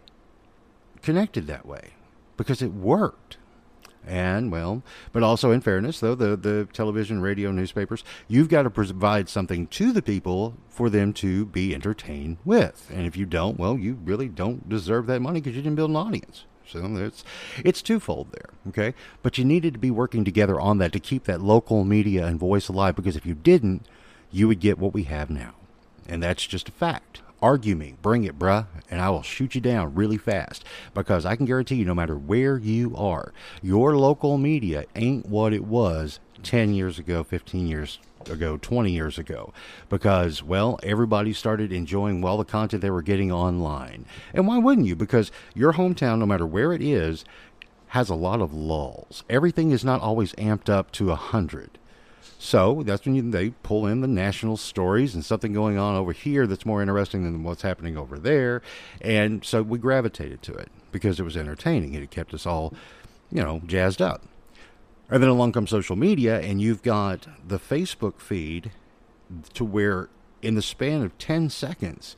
connected 1.02 1.48
that 1.48 1.66
way 1.66 1.92
because 2.38 2.62
it 2.62 2.74
worked. 2.74 3.38
And 4.08 4.52
well, 4.52 4.82
but 5.14 5.22
also 5.22 5.52
in 5.52 5.62
fairness, 5.62 6.00
though 6.00 6.16
the 6.16 6.36
the 6.36 6.68
television, 6.74 7.22
radio, 7.22 7.52
newspapers, 7.52 8.04
you've 8.28 8.50
got 8.50 8.64
to 8.64 8.70
provide 8.70 9.30
something 9.30 9.68
to 9.68 9.92
the 9.92 10.02
people 10.02 10.56
for 10.70 10.90
them 10.90 11.14
to 11.14 11.46
be 11.46 11.76
entertained 11.76 12.38
with. 12.44 12.90
And 12.92 13.06
if 13.06 13.16
you 13.16 13.26
don't, 13.26 13.60
well, 13.60 13.78
you 13.78 14.00
really 14.04 14.28
don't 14.28 14.68
deserve 14.68 15.06
that 15.08 15.22
money 15.22 15.40
because 15.40 15.56
you 15.56 15.62
didn't 15.62 15.76
build 15.76 15.92
an 15.92 15.98
audience. 15.98 16.46
So 16.66 16.96
it's 16.98 17.24
it's 17.64 17.82
twofold 17.82 18.32
there, 18.32 18.50
okay? 18.70 18.96
But 19.22 19.38
you 19.38 19.46
needed 19.46 19.74
to 19.74 19.80
be 19.80 19.92
working 19.92 20.24
together 20.26 20.60
on 20.60 20.78
that 20.80 20.94
to 20.94 21.00
keep 21.00 21.26
that 21.26 21.42
local 21.42 21.84
media 21.84 22.26
and 22.26 22.40
voice 22.40 22.70
alive 22.70 22.96
because 22.96 23.16
if 23.16 23.26
you 23.26 23.36
didn't, 23.36 23.86
you 24.32 24.48
would 24.48 24.60
get 24.60 24.80
what 24.80 24.94
we 24.94 25.04
have 25.04 25.30
now. 25.30 25.54
And 26.08 26.24
that's 26.24 26.48
just 26.48 26.70
a 26.70 26.72
fact. 26.72 27.22
Argue 27.42 27.76
me, 27.76 27.96
bring 28.02 28.24
it, 28.24 28.38
bruh, 28.38 28.68
and 28.90 29.02
I 29.02 29.10
will 29.10 29.24
shoot 29.24 29.56
you 29.56 29.62
down 29.62 29.96
really 29.96 30.18
fast. 30.18 30.64
Because 30.94 31.26
I 31.26 31.36
can 31.36 31.46
guarantee 31.46 31.76
you, 31.76 31.86
no 31.86 31.96
matter 31.96 32.16
where 32.16 32.58
you 32.58 32.96
are, 32.96 33.34
your 33.62 33.98
local 33.98 34.38
media 34.38 34.86
ain't 34.96 35.26
what 35.26 35.54
it 35.54 35.66
was 35.66 36.20
10 36.44 36.74
years 36.74 37.00
ago, 37.00 37.24
15 37.24 37.68
years 37.68 38.00
ago, 38.30 38.58
20 38.58 38.92
years 38.92 39.18
ago, 39.18 39.52
because, 39.90 40.44
well, 40.44 40.80
everybody 40.84 41.34
started 41.34 41.72
enjoying 41.72 42.22
well 42.22 42.38
the 42.38 42.46
content 42.46 42.82
they 42.82 42.92
were 42.92 43.02
getting 43.02 43.32
online. 43.32 44.06
And 44.34 44.48
why 44.48 44.60
wouldn't 44.60 44.88
you? 44.88 44.96
Because 44.96 45.32
your 45.56 45.74
hometown, 45.74 46.20
no 46.20 46.28
matter 46.28 46.46
where 46.46 46.74
it 46.74 46.82
is, 46.82 47.26
has 47.88 48.10
a 48.10 48.16
lot 48.16 48.40
of 48.40 48.54
lulls. 48.54 49.24
Everything 49.30 49.72
is 49.72 49.84
not 49.84 50.02
always 50.02 50.34
amped 50.34 50.70
up 50.70 50.92
to 50.92 51.06
a 51.06 51.16
100. 51.16 51.78
So 52.44 52.82
that's 52.84 53.06
when 53.06 53.14
you, 53.14 53.30
they 53.30 53.52
pull 53.52 53.86
in 53.86 54.02
the 54.02 54.08
national 54.08 54.58
stories 54.58 55.14
and 55.14 55.24
something 55.24 55.54
going 55.54 55.78
on 55.78 55.96
over 55.96 56.12
here 56.12 56.48
that's 56.48 56.66
more 56.66 56.82
interesting 56.82 57.24
than 57.24 57.44
what's 57.44 57.62
happening 57.62 57.96
over 57.96 58.18
there. 58.18 58.64
And 59.00 59.46
so 59.46 59.62
we 59.62 59.78
gravitated 59.78 60.42
to 60.42 60.54
it 60.56 60.70
because 60.92 61.20
it 61.20 61.24
was 61.24 61.38
entertaining. 61.38 61.94
It 61.94 62.10
kept 62.10 62.34
us 62.34 62.48
all, 62.48 62.74
you 63.32 63.44
know, 63.44 63.62
jazzed 63.68 64.02
up. 64.02 64.24
And 65.08 65.22
then 65.22 65.30
along 65.30 65.52
comes 65.52 65.70
social 65.70 65.96
media, 65.96 66.40
and 66.40 66.60
you've 66.60 66.82
got 66.82 67.28
the 67.48 67.60
Facebook 67.60 68.20
feed 68.20 68.72
to 69.54 69.64
where 69.64 70.10
in 70.42 70.56
the 70.56 70.64
span 70.64 71.04
of 71.04 71.16
10 71.20 71.52
seconds, 71.52 72.18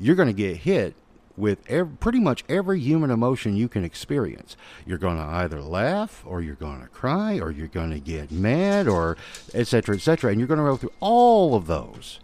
you're 0.00 0.16
going 0.16 0.26
to 0.26 0.32
get 0.34 0.56
hit 0.56 0.96
with 1.40 1.64
pretty 2.00 2.20
much 2.20 2.44
every 2.48 2.78
human 2.80 3.10
emotion 3.10 3.56
you 3.56 3.68
can 3.68 3.84
experience. 3.84 4.56
You're 4.86 4.98
going 4.98 5.16
to 5.16 5.24
either 5.24 5.60
laugh 5.60 6.22
or 6.26 6.40
you're 6.42 6.54
going 6.54 6.82
to 6.82 6.88
cry 6.88 7.38
or 7.38 7.50
you're 7.50 7.66
going 7.66 7.90
to 7.90 8.00
get 8.00 8.30
mad 8.30 8.86
or 8.86 9.16
etc. 9.54 9.96
etc. 9.96 10.30
and 10.30 10.40
you're 10.40 10.48
going 10.48 10.58
to 10.58 10.64
go 10.64 10.76
through 10.76 10.92
all 11.00 11.54
of 11.54 11.66
those 11.66 12.20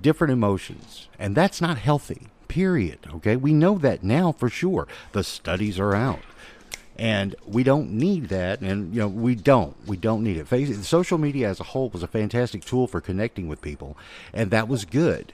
different 0.00 0.32
emotions. 0.32 1.08
And 1.18 1.34
that's 1.34 1.60
not 1.60 1.78
healthy. 1.78 2.28
Period. 2.48 2.98
Okay? 3.14 3.36
We 3.36 3.52
know 3.52 3.78
that 3.78 4.04
now 4.04 4.32
for 4.32 4.48
sure. 4.48 4.86
The 5.12 5.24
studies 5.24 5.78
are 5.78 5.94
out 5.94 6.20
and 6.96 7.34
we 7.46 7.62
don't 7.62 7.90
need 7.90 8.28
that 8.28 8.60
and 8.60 8.94
you 8.94 9.00
know 9.00 9.08
we 9.08 9.34
don't 9.34 9.76
we 9.86 9.96
don't 9.96 10.22
need 10.22 10.36
it 10.36 10.84
social 10.84 11.18
media 11.18 11.48
as 11.48 11.58
a 11.58 11.64
whole 11.64 11.88
was 11.88 12.02
a 12.02 12.06
fantastic 12.06 12.64
tool 12.64 12.86
for 12.86 13.00
connecting 13.00 13.48
with 13.48 13.60
people 13.60 13.96
and 14.32 14.50
that 14.50 14.68
was 14.68 14.84
good 14.84 15.32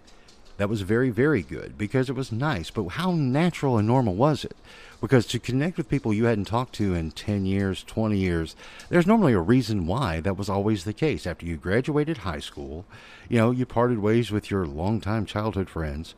that 0.60 0.68
was 0.68 0.82
very 0.82 1.08
very 1.08 1.40
good 1.40 1.78
because 1.78 2.10
it 2.10 2.14
was 2.14 2.30
nice 2.30 2.70
but 2.70 2.86
how 2.88 3.12
natural 3.12 3.78
and 3.78 3.88
normal 3.88 4.14
was 4.14 4.44
it 4.44 4.56
because 5.00 5.24
to 5.24 5.38
connect 5.38 5.78
with 5.78 5.88
people 5.88 6.12
you 6.12 6.26
hadn't 6.26 6.44
talked 6.44 6.74
to 6.74 6.94
in 6.94 7.10
10 7.10 7.46
years 7.46 7.82
20 7.84 8.18
years 8.18 8.54
there's 8.90 9.06
normally 9.06 9.32
a 9.32 9.40
reason 9.40 9.86
why 9.86 10.20
that 10.20 10.36
was 10.36 10.50
always 10.50 10.84
the 10.84 10.92
case 10.92 11.26
after 11.26 11.46
you 11.46 11.56
graduated 11.56 12.18
high 12.18 12.38
school 12.38 12.84
you 13.28 13.38
know 13.38 13.50
you 13.50 13.64
parted 13.64 14.00
ways 14.00 14.30
with 14.30 14.50
your 14.50 14.66
longtime 14.66 15.24
childhood 15.24 15.70
friends 15.70 16.14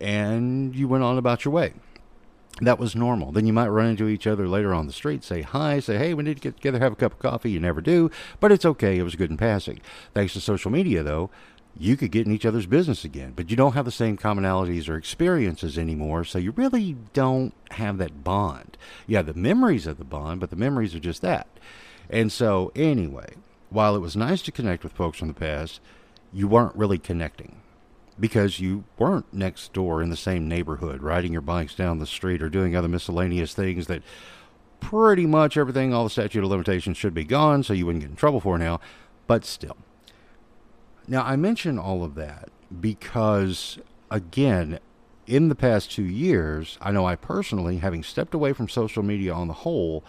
and 0.00 0.76
you 0.76 0.86
went 0.86 1.02
on 1.02 1.18
about 1.18 1.44
your 1.44 1.52
way 1.52 1.72
that 2.60 2.78
was 2.78 2.94
normal. 2.94 3.32
Then 3.32 3.46
you 3.46 3.52
might 3.52 3.68
run 3.68 3.86
into 3.86 4.08
each 4.08 4.26
other 4.26 4.46
later 4.46 4.74
on 4.74 4.86
the 4.86 4.92
street, 4.92 5.24
say 5.24 5.40
hi, 5.40 5.80
say, 5.80 5.96
hey, 5.96 6.12
we 6.12 6.24
need 6.24 6.36
to 6.36 6.42
get 6.42 6.56
together, 6.56 6.78
have 6.78 6.92
a 6.92 6.96
cup 6.96 7.12
of 7.12 7.18
coffee. 7.18 7.50
You 7.52 7.60
never 7.60 7.80
do, 7.80 8.10
but 8.38 8.52
it's 8.52 8.66
okay. 8.66 8.98
It 8.98 9.02
was 9.02 9.14
good 9.14 9.30
in 9.30 9.36
passing. 9.38 9.80
Thanks 10.12 10.34
to 10.34 10.40
social 10.40 10.70
media, 10.70 11.02
though, 11.02 11.30
you 11.78 11.96
could 11.96 12.10
get 12.10 12.26
in 12.26 12.32
each 12.32 12.46
other's 12.46 12.66
business 12.66 13.04
again, 13.04 13.32
but 13.34 13.50
you 13.50 13.56
don't 13.56 13.74
have 13.74 13.84
the 13.84 13.90
same 13.90 14.16
commonalities 14.16 14.88
or 14.88 14.96
experiences 14.96 15.78
anymore, 15.78 16.24
so 16.24 16.38
you 16.38 16.50
really 16.52 16.96
don't 17.12 17.54
have 17.72 17.98
that 17.98 18.24
bond. 18.24 18.76
You 19.06 19.16
have 19.16 19.26
the 19.26 19.34
memories 19.34 19.86
of 19.86 19.98
the 19.98 20.04
bond, 20.04 20.40
but 20.40 20.50
the 20.50 20.56
memories 20.56 20.94
are 20.94 21.00
just 21.00 21.22
that. 21.22 21.46
And 22.08 22.30
so, 22.32 22.72
anyway, 22.74 23.34
while 23.70 23.94
it 23.94 24.00
was 24.00 24.16
nice 24.16 24.42
to 24.42 24.52
connect 24.52 24.82
with 24.82 24.92
folks 24.92 25.18
from 25.18 25.28
the 25.28 25.34
past, 25.34 25.80
you 26.32 26.48
weren't 26.48 26.76
really 26.76 26.98
connecting 26.98 27.60
because 28.18 28.60
you 28.60 28.84
weren't 28.98 29.32
next 29.32 29.72
door 29.72 30.02
in 30.02 30.10
the 30.10 30.16
same 30.16 30.46
neighborhood, 30.46 31.02
riding 31.02 31.32
your 31.32 31.40
bikes 31.40 31.74
down 31.74 31.98
the 31.98 32.06
street 32.06 32.42
or 32.42 32.50
doing 32.50 32.76
other 32.76 32.88
miscellaneous 32.88 33.54
things 33.54 33.86
that 33.86 34.02
pretty 34.80 35.26
much 35.26 35.56
everything, 35.56 35.94
all 35.94 36.04
the 36.04 36.10
statute 36.10 36.44
of 36.44 36.50
limitations 36.50 36.96
should 36.96 37.14
be 37.14 37.24
gone, 37.24 37.62
so 37.62 37.72
you 37.72 37.86
wouldn't 37.86 38.02
get 38.02 38.10
in 38.10 38.16
trouble 38.16 38.40
for 38.40 38.58
now, 38.58 38.80
but 39.26 39.44
still. 39.44 39.76
Now, 41.10 41.24
I 41.24 41.34
mention 41.34 41.76
all 41.76 42.04
of 42.04 42.14
that 42.14 42.50
because, 42.80 43.80
again, 44.12 44.78
in 45.26 45.48
the 45.48 45.56
past 45.56 45.90
two 45.90 46.04
years, 46.04 46.78
I 46.80 46.92
know 46.92 47.04
I 47.04 47.16
personally, 47.16 47.78
having 47.78 48.04
stepped 48.04 48.32
away 48.32 48.52
from 48.52 48.68
social 48.68 49.02
media 49.02 49.34
on 49.34 49.48
the 49.48 49.54
whole, 49.54 50.04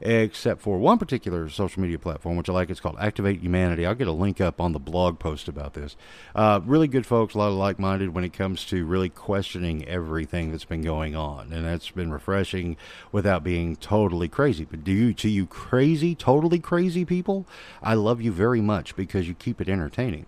except 0.00 0.60
for 0.60 0.78
one 0.78 0.98
particular 0.98 1.48
social 1.48 1.82
media 1.82 1.98
platform, 1.98 2.36
which 2.36 2.48
I 2.48 2.52
like. 2.52 2.70
It's 2.70 2.78
called 2.78 2.98
Activate 3.00 3.40
Humanity. 3.40 3.84
I'll 3.84 3.96
get 3.96 4.06
a 4.06 4.12
link 4.12 4.40
up 4.40 4.60
on 4.60 4.70
the 4.70 4.78
blog 4.78 5.18
post 5.18 5.48
about 5.48 5.74
this. 5.74 5.96
Uh, 6.36 6.60
really 6.64 6.86
good 6.86 7.04
folks, 7.04 7.34
a 7.34 7.38
lot 7.38 7.48
of 7.48 7.54
like 7.54 7.80
minded 7.80 8.14
when 8.14 8.22
it 8.22 8.32
comes 8.32 8.64
to 8.66 8.84
really 8.84 9.08
questioning 9.08 9.84
everything 9.88 10.52
that's 10.52 10.64
been 10.64 10.82
going 10.82 11.16
on. 11.16 11.52
And 11.52 11.66
that's 11.66 11.90
been 11.90 12.12
refreshing 12.12 12.76
without 13.10 13.42
being 13.42 13.74
totally 13.74 14.28
crazy. 14.28 14.64
But 14.64 14.84
do 14.84 14.92
you, 14.92 15.14
to 15.14 15.28
you 15.28 15.46
crazy, 15.46 16.14
totally 16.14 16.60
crazy 16.60 17.04
people, 17.04 17.44
I 17.82 17.94
love 17.94 18.22
you 18.22 18.30
very 18.30 18.60
much 18.60 18.94
because 18.94 19.26
you 19.26 19.34
keep 19.34 19.60
it 19.60 19.68
entertaining. 19.68 20.26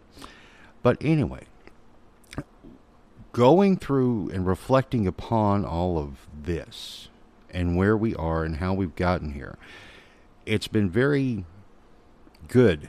But 0.87 0.99
anyway, 1.01 1.47
going 3.33 3.77
through 3.77 4.31
and 4.31 4.47
reflecting 4.47 5.09
upon 5.09 5.65
all 5.65 5.99
of 5.99 6.29
this 6.33 7.09
and 7.51 7.77
where 7.77 7.97
we 7.97 8.15
are 8.15 8.45
and 8.45 8.59
how 8.59 8.73
we've 8.73 8.95
gotten 8.95 9.33
here. 9.33 9.59
It's 10.45 10.69
been 10.69 10.89
very 10.89 11.45
good 12.47 12.89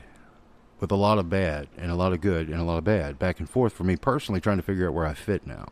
with 0.79 0.91
a 0.91 0.95
lot 0.95 1.17
of 1.17 1.27
bad 1.27 1.69
and 1.75 1.89
a 1.89 1.95
lot 1.95 2.13
of 2.13 2.21
good 2.21 2.49
and 2.49 2.61
a 2.61 2.63
lot 2.63 2.77
of 2.77 2.83
bad 2.83 3.17
back 3.17 3.39
and 3.39 3.49
forth 3.49 3.73
for 3.73 3.83
me 3.83 3.95
personally 3.95 4.41
trying 4.41 4.57
to 4.57 4.63
figure 4.63 4.87
out 4.87 4.93
where 4.93 5.07
I 5.07 5.15
fit 5.15 5.47
now 5.47 5.69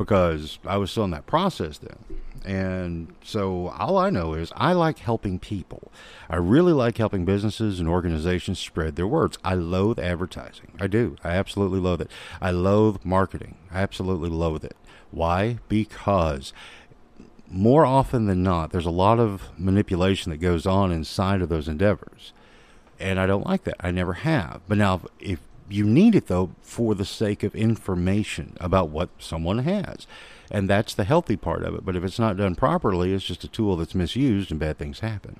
because 0.00 0.58
I 0.64 0.78
was 0.78 0.90
still 0.90 1.04
in 1.04 1.10
that 1.10 1.26
process 1.26 1.76
then. 1.76 1.98
And 2.42 3.14
so 3.22 3.68
all 3.68 3.98
I 3.98 4.08
know 4.08 4.32
is 4.32 4.50
I 4.56 4.72
like 4.72 5.00
helping 5.00 5.38
people. 5.38 5.92
I 6.30 6.36
really 6.36 6.72
like 6.72 6.96
helping 6.96 7.26
businesses 7.26 7.78
and 7.78 7.86
organizations 7.86 8.58
spread 8.58 8.96
their 8.96 9.06
words. 9.06 9.36
I 9.44 9.52
loathe 9.52 9.98
advertising. 9.98 10.72
I 10.80 10.86
do. 10.86 11.16
I 11.22 11.32
absolutely 11.32 11.80
loathe 11.80 12.00
it. 12.00 12.10
I 12.40 12.50
loathe 12.50 13.04
marketing. 13.04 13.58
I 13.70 13.82
absolutely 13.82 14.30
loathe 14.30 14.64
it. 14.64 14.76
Why? 15.10 15.58
Because 15.68 16.54
more 17.46 17.84
often 17.84 18.24
than 18.24 18.42
not, 18.42 18.72
there's 18.72 18.86
a 18.86 18.90
lot 18.90 19.20
of 19.20 19.50
manipulation 19.58 20.30
that 20.30 20.38
goes 20.38 20.64
on 20.64 20.90
inside 20.90 21.42
of 21.42 21.50
those 21.50 21.68
endeavors. 21.68 22.32
And 22.98 23.20
I 23.20 23.26
don't 23.26 23.46
like 23.46 23.64
that. 23.64 23.76
I 23.80 23.90
never 23.90 24.14
have. 24.14 24.62
But 24.66 24.78
now, 24.78 25.02
if 25.18 25.40
you 25.70 25.84
need 25.84 26.14
it, 26.14 26.26
though, 26.26 26.50
for 26.60 26.94
the 26.94 27.04
sake 27.04 27.42
of 27.42 27.54
information 27.54 28.56
about 28.60 28.88
what 28.88 29.10
someone 29.18 29.58
has. 29.58 30.06
And 30.50 30.68
that's 30.68 30.94
the 30.94 31.04
healthy 31.04 31.36
part 31.36 31.62
of 31.62 31.74
it. 31.74 31.84
But 31.84 31.96
if 31.96 32.04
it's 32.04 32.18
not 32.18 32.36
done 32.36 32.54
properly, 32.54 33.12
it's 33.12 33.24
just 33.24 33.44
a 33.44 33.48
tool 33.48 33.76
that's 33.76 33.94
misused 33.94 34.50
and 34.50 34.58
bad 34.58 34.78
things 34.78 35.00
happen. 35.00 35.38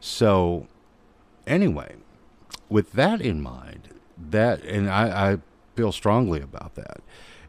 So, 0.00 0.66
anyway, 1.46 1.96
with 2.68 2.92
that 2.92 3.20
in 3.20 3.40
mind, 3.40 3.88
that, 4.30 4.62
and 4.64 4.90
I, 4.90 5.32
I 5.32 5.38
feel 5.76 5.92
strongly 5.92 6.40
about 6.40 6.74
that. 6.74 7.00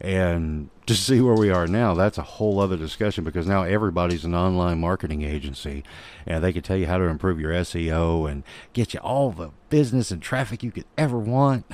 And 0.02 0.70
to 0.86 0.96
see 0.96 1.20
where 1.20 1.36
we 1.36 1.50
are 1.50 1.68
now, 1.68 1.94
that's 1.94 2.18
a 2.18 2.24
whole 2.24 2.60
other 2.60 2.78
discussion 2.78 3.24
because 3.24 3.46
now 3.46 3.64
everybody's 3.64 4.24
an 4.24 4.34
online 4.34 4.80
marketing 4.80 5.24
agency 5.24 5.84
and 6.26 6.44
they 6.44 6.54
can 6.54 6.62
tell 6.62 6.78
you 6.78 6.88
how 6.88 6.98
to 6.98 7.04
improve 7.04 7.40
your 7.40 7.52
SEO 7.52 8.30
and 8.30 8.44
get 8.74 8.94
you 8.94 9.00
all 9.02 9.32
the 9.32 9.50
business 9.70 10.10
and 10.10 10.22
traffic 10.22 10.64
you 10.64 10.72
could 10.72 10.86
ever 10.98 11.20
want. 11.20 11.68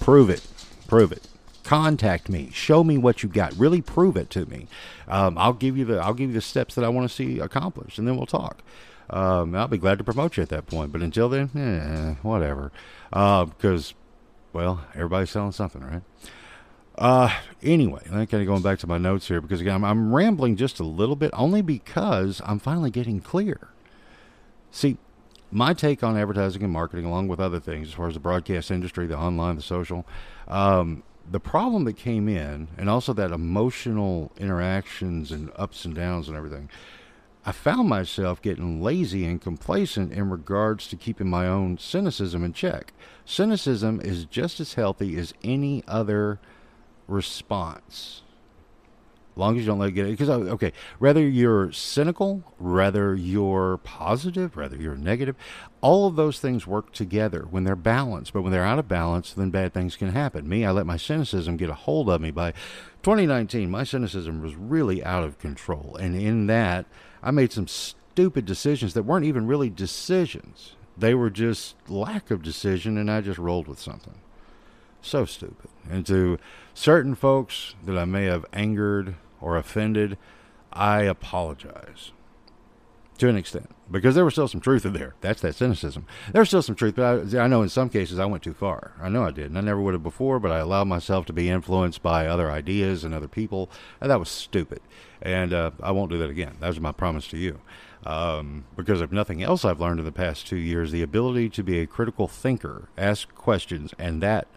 prove 0.00 0.30
it. 0.30 0.46
Prove 0.86 1.10
it. 1.10 1.26
Contact 1.64 2.28
me. 2.28 2.48
Show 2.52 2.84
me 2.84 2.96
what 2.96 3.22
you 3.22 3.28
got. 3.28 3.52
Really 3.58 3.82
prove 3.82 4.16
it 4.16 4.30
to 4.30 4.46
me. 4.46 4.68
Um, 5.06 5.36
I'll 5.36 5.52
give 5.52 5.76
you 5.76 5.84
the 5.84 5.98
I'll 5.98 6.14
give 6.14 6.30
you 6.30 6.34
the 6.34 6.40
steps 6.40 6.74
that 6.76 6.84
I 6.84 6.88
want 6.88 7.10
to 7.10 7.14
see 7.14 7.40
accomplished, 7.40 7.98
and 7.98 8.08
then 8.08 8.16
we'll 8.16 8.24
talk. 8.24 8.62
Um, 9.10 9.54
I'll 9.54 9.68
be 9.68 9.76
glad 9.76 9.98
to 9.98 10.04
promote 10.04 10.36
you 10.36 10.42
at 10.42 10.48
that 10.48 10.66
point. 10.66 10.92
But 10.92 11.02
until 11.02 11.28
then, 11.28 11.50
eh, 11.54 12.20
whatever. 12.22 12.72
Because, 13.10 13.92
uh, 13.92 13.94
well, 14.52 14.84
everybody's 14.94 15.30
selling 15.30 15.52
something, 15.52 15.82
right? 15.82 16.02
Uh, 16.98 17.32
anyway, 17.62 18.02
I'm 18.06 18.26
kind 18.26 18.42
of 18.42 18.46
going 18.46 18.62
back 18.62 18.80
to 18.80 18.88
my 18.88 18.98
notes 18.98 19.28
here 19.28 19.40
because 19.40 19.60
again, 19.60 19.76
I'm, 19.76 19.84
I'm 19.84 20.12
rambling 20.12 20.56
just 20.56 20.80
a 20.80 20.84
little 20.84 21.14
bit 21.14 21.30
only 21.32 21.62
because 21.62 22.42
I'm 22.44 22.58
finally 22.58 22.90
getting 22.90 23.20
clear. 23.20 23.68
See, 24.72 24.96
my 25.52 25.74
take 25.74 26.02
on 26.02 26.16
advertising 26.16 26.64
and 26.64 26.72
marketing, 26.72 27.04
along 27.04 27.28
with 27.28 27.38
other 27.38 27.60
things 27.60 27.88
as 27.88 27.94
far 27.94 28.08
as 28.08 28.14
the 28.14 28.20
broadcast 28.20 28.72
industry, 28.72 29.06
the 29.06 29.16
online, 29.16 29.54
the 29.54 29.62
social, 29.62 30.04
um, 30.48 31.04
the 31.30 31.38
problem 31.38 31.84
that 31.84 31.96
came 31.96 32.28
in, 32.28 32.66
and 32.76 32.90
also 32.90 33.12
that 33.12 33.30
emotional 33.30 34.32
interactions 34.36 35.30
and 35.30 35.52
ups 35.54 35.84
and 35.84 35.94
downs 35.94 36.26
and 36.26 36.36
everything, 36.36 36.68
I 37.46 37.52
found 37.52 37.88
myself 37.88 38.42
getting 38.42 38.82
lazy 38.82 39.24
and 39.24 39.40
complacent 39.40 40.12
in 40.12 40.30
regards 40.30 40.88
to 40.88 40.96
keeping 40.96 41.30
my 41.30 41.46
own 41.46 41.78
cynicism 41.78 42.42
in 42.42 42.52
check. 42.52 42.92
Cynicism 43.24 44.00
is 44.00 44.24
just 44.24 44.58
as 44.58 44.74
healthy 44.74 45.16
as 45.16 45.32
any 45.44 45.84
other 45.86 46.40
response. 47.08 48.22
As 49.34 49.40
long 49.40 49.56
as 49.56 49.60
you 49.60 49.66
don't 49.68 49.78
let 49.78 49.90
it 49.90 49.92
get 49.92 50.06
because 50.08 50.28
uh, 50.28 50.38
okay, 50.38 50.72
whether 50.98 51.22
you're 51.22 51.70
cynical, 51.70 52.42
whether 52.58 53.14
you're 53.14 53.76
positive, 53.84 54.56
whether 54.56 54.74
you're 54.74 54.96
negative, 54.96 55.36
all 55.80 56.08
of 56.08 56.16
those 56.16 56.40
things 56.40 56.66
work 56.66 56.92
together 56.92 57.46
when 57.48 57.62
they're 57.62 57.76
balanced. 57.76 58.32
But 58.32 58.42
when 58.42 58.50
they're 58.50 58.64
out 58.64 58.80
of 58.80 58.88
balance, 58.88 59.32
then 59.32 59.50
bad 59.50 59.72
things 59.72 59.94
can 59.94 60.10
happen. 60.10 60.48
Me, 60.48 60.64
I 60.64 60.72
let 60.72 60.86
my 60.86 60.96
cynicism 60.96 61.56
get 61.56 61.70
a 61.70 61.74
hold 61.74 62.10
of 62.10 62.20
me. 62.20 62.32
By 62.32 62.50
2019, 63.04 63.70
my 63.70 63.84
cynicism 63.84 64.42
was 64.42 64.56
really 64.56 65.04
out 65.04 65.22
of 65.22 65.38
control, 65.38 65.96
and 66.00 66.16
in 66.16 66.48
that, 66.48 66.86
I 67.22 67.30
made 67.30 67.52
some 67.52 67.68
stupid 67.68 68.44
decisions 68.44 68.94
that 68.94 69.04
weren't 69.04 69.24
even 69.24 69.46
really 69.46 69.70
decisions. 69.70 70.74
They 70.96 71.14
were 71.14 71.30
just 71.30 71.76
lack 71.88 72.32
of 72.32 72.42
decision, 72.42 72.98
and 72.98 73.08
I 73.08 73.20
just 73.20 73.38
rolled 73.38 73.68
with 73.68 73.78
something. 73.78 74.14
So 75.08 75.24
stupid. 75.24 75.70
And 75.90 76.04
to 76.06 76.38
certain 76.74 77.14
folks 77.14 77.74
that 77.82 77.96
I 77.96 78.04
may 78.04 78.26
have 78.26 78.44
angered 78.52 79.14
or 79.40 79.56
offended, 79.56 80.18
I 80.70 81.00
apologize 81.04 82.12
to 83.16 83.26
an 83.26 83.36
extent 83.38 83.70
because 83.90 84.14
there 84.14 84.24
was 84.26 84.34
still 84.34 84.48
some 84.48 84.60
truth 84.60 84.84
in 84.84 84.92
there. 84.92 85.14
That's 85.22 85.40
that 85.40 85.54
cynicism. 85.54 86.06
There's 86.30 86.48
still 86.48 86.60
some 86.60 86.74
truth, 86.74 86.96
but 86.96 87.34
I, 87.34 87.44
I, 87.44 87.46
know 87.46 87.62
in 87.62 87.70
some 87.70 87.88
cases 87.88 88.18
I 88.18 88.26
went 88.26 88.42
too 88.42 88.52
far. 88.52 88.92
I 89.00 89.08
know 89.08 89.24
I 89.24 89.30
did, 89.30 89.46
and 89.46 89.56
I 89.56 89.62
never 89.62 89.80
would 89.80 89.94
have 89.94 90.02
before, 90.02 90.38
but 90.38 90.52
I 90.52 90.58
allowed 90.58 90.88
myself 90.88 91.24
to 91.26 91.32
be 91.32 91.48
influenced 91.48 92.02
by 92.02 92.26
other 92.26 92.50
ideas 92.50 93.02
and 93.02 93.14
other 93.14 93.28
people, 93.28 93.70
and 94.02 94.10
that 94.10 94.20
was 94.20 94.28
stupid. 94.28 94.80
And 95.22 95.54
uh, 95.54 95.70
I 95.82 95.90
won't 95.90 96.10
do 96.10 96.18
that 96.18 96.28
again. 96.28 96.58
That 96.60 96.68
was 96.68 96.80
my 96.80 96.92
promise 96.92 97.26
to 97.28 97.38
you. 97.38 97.60
Um, 98.04 98.66
because 98.76 99.00
if 99.00 99.10
nothing 99.10 99.42
else 99.42 99.64
I've 99.64 99.80
learned 99.80 100.00
in 100.00 100.06
the 100.06 100.12
past 100.12 100.46
two 100.46 100.56
years, 100.56 100.92
the 100.92 101.02
ability 101.02 101.48
to 101.48 101.62
be 101.62 101.80
a 101.80 101.86
critical 101.86 102.28
thinker, 102.28 102.90
ask 102.98 103.34
questions, 103.34 103.94
and 103.98 104.22
that 104.22 104.48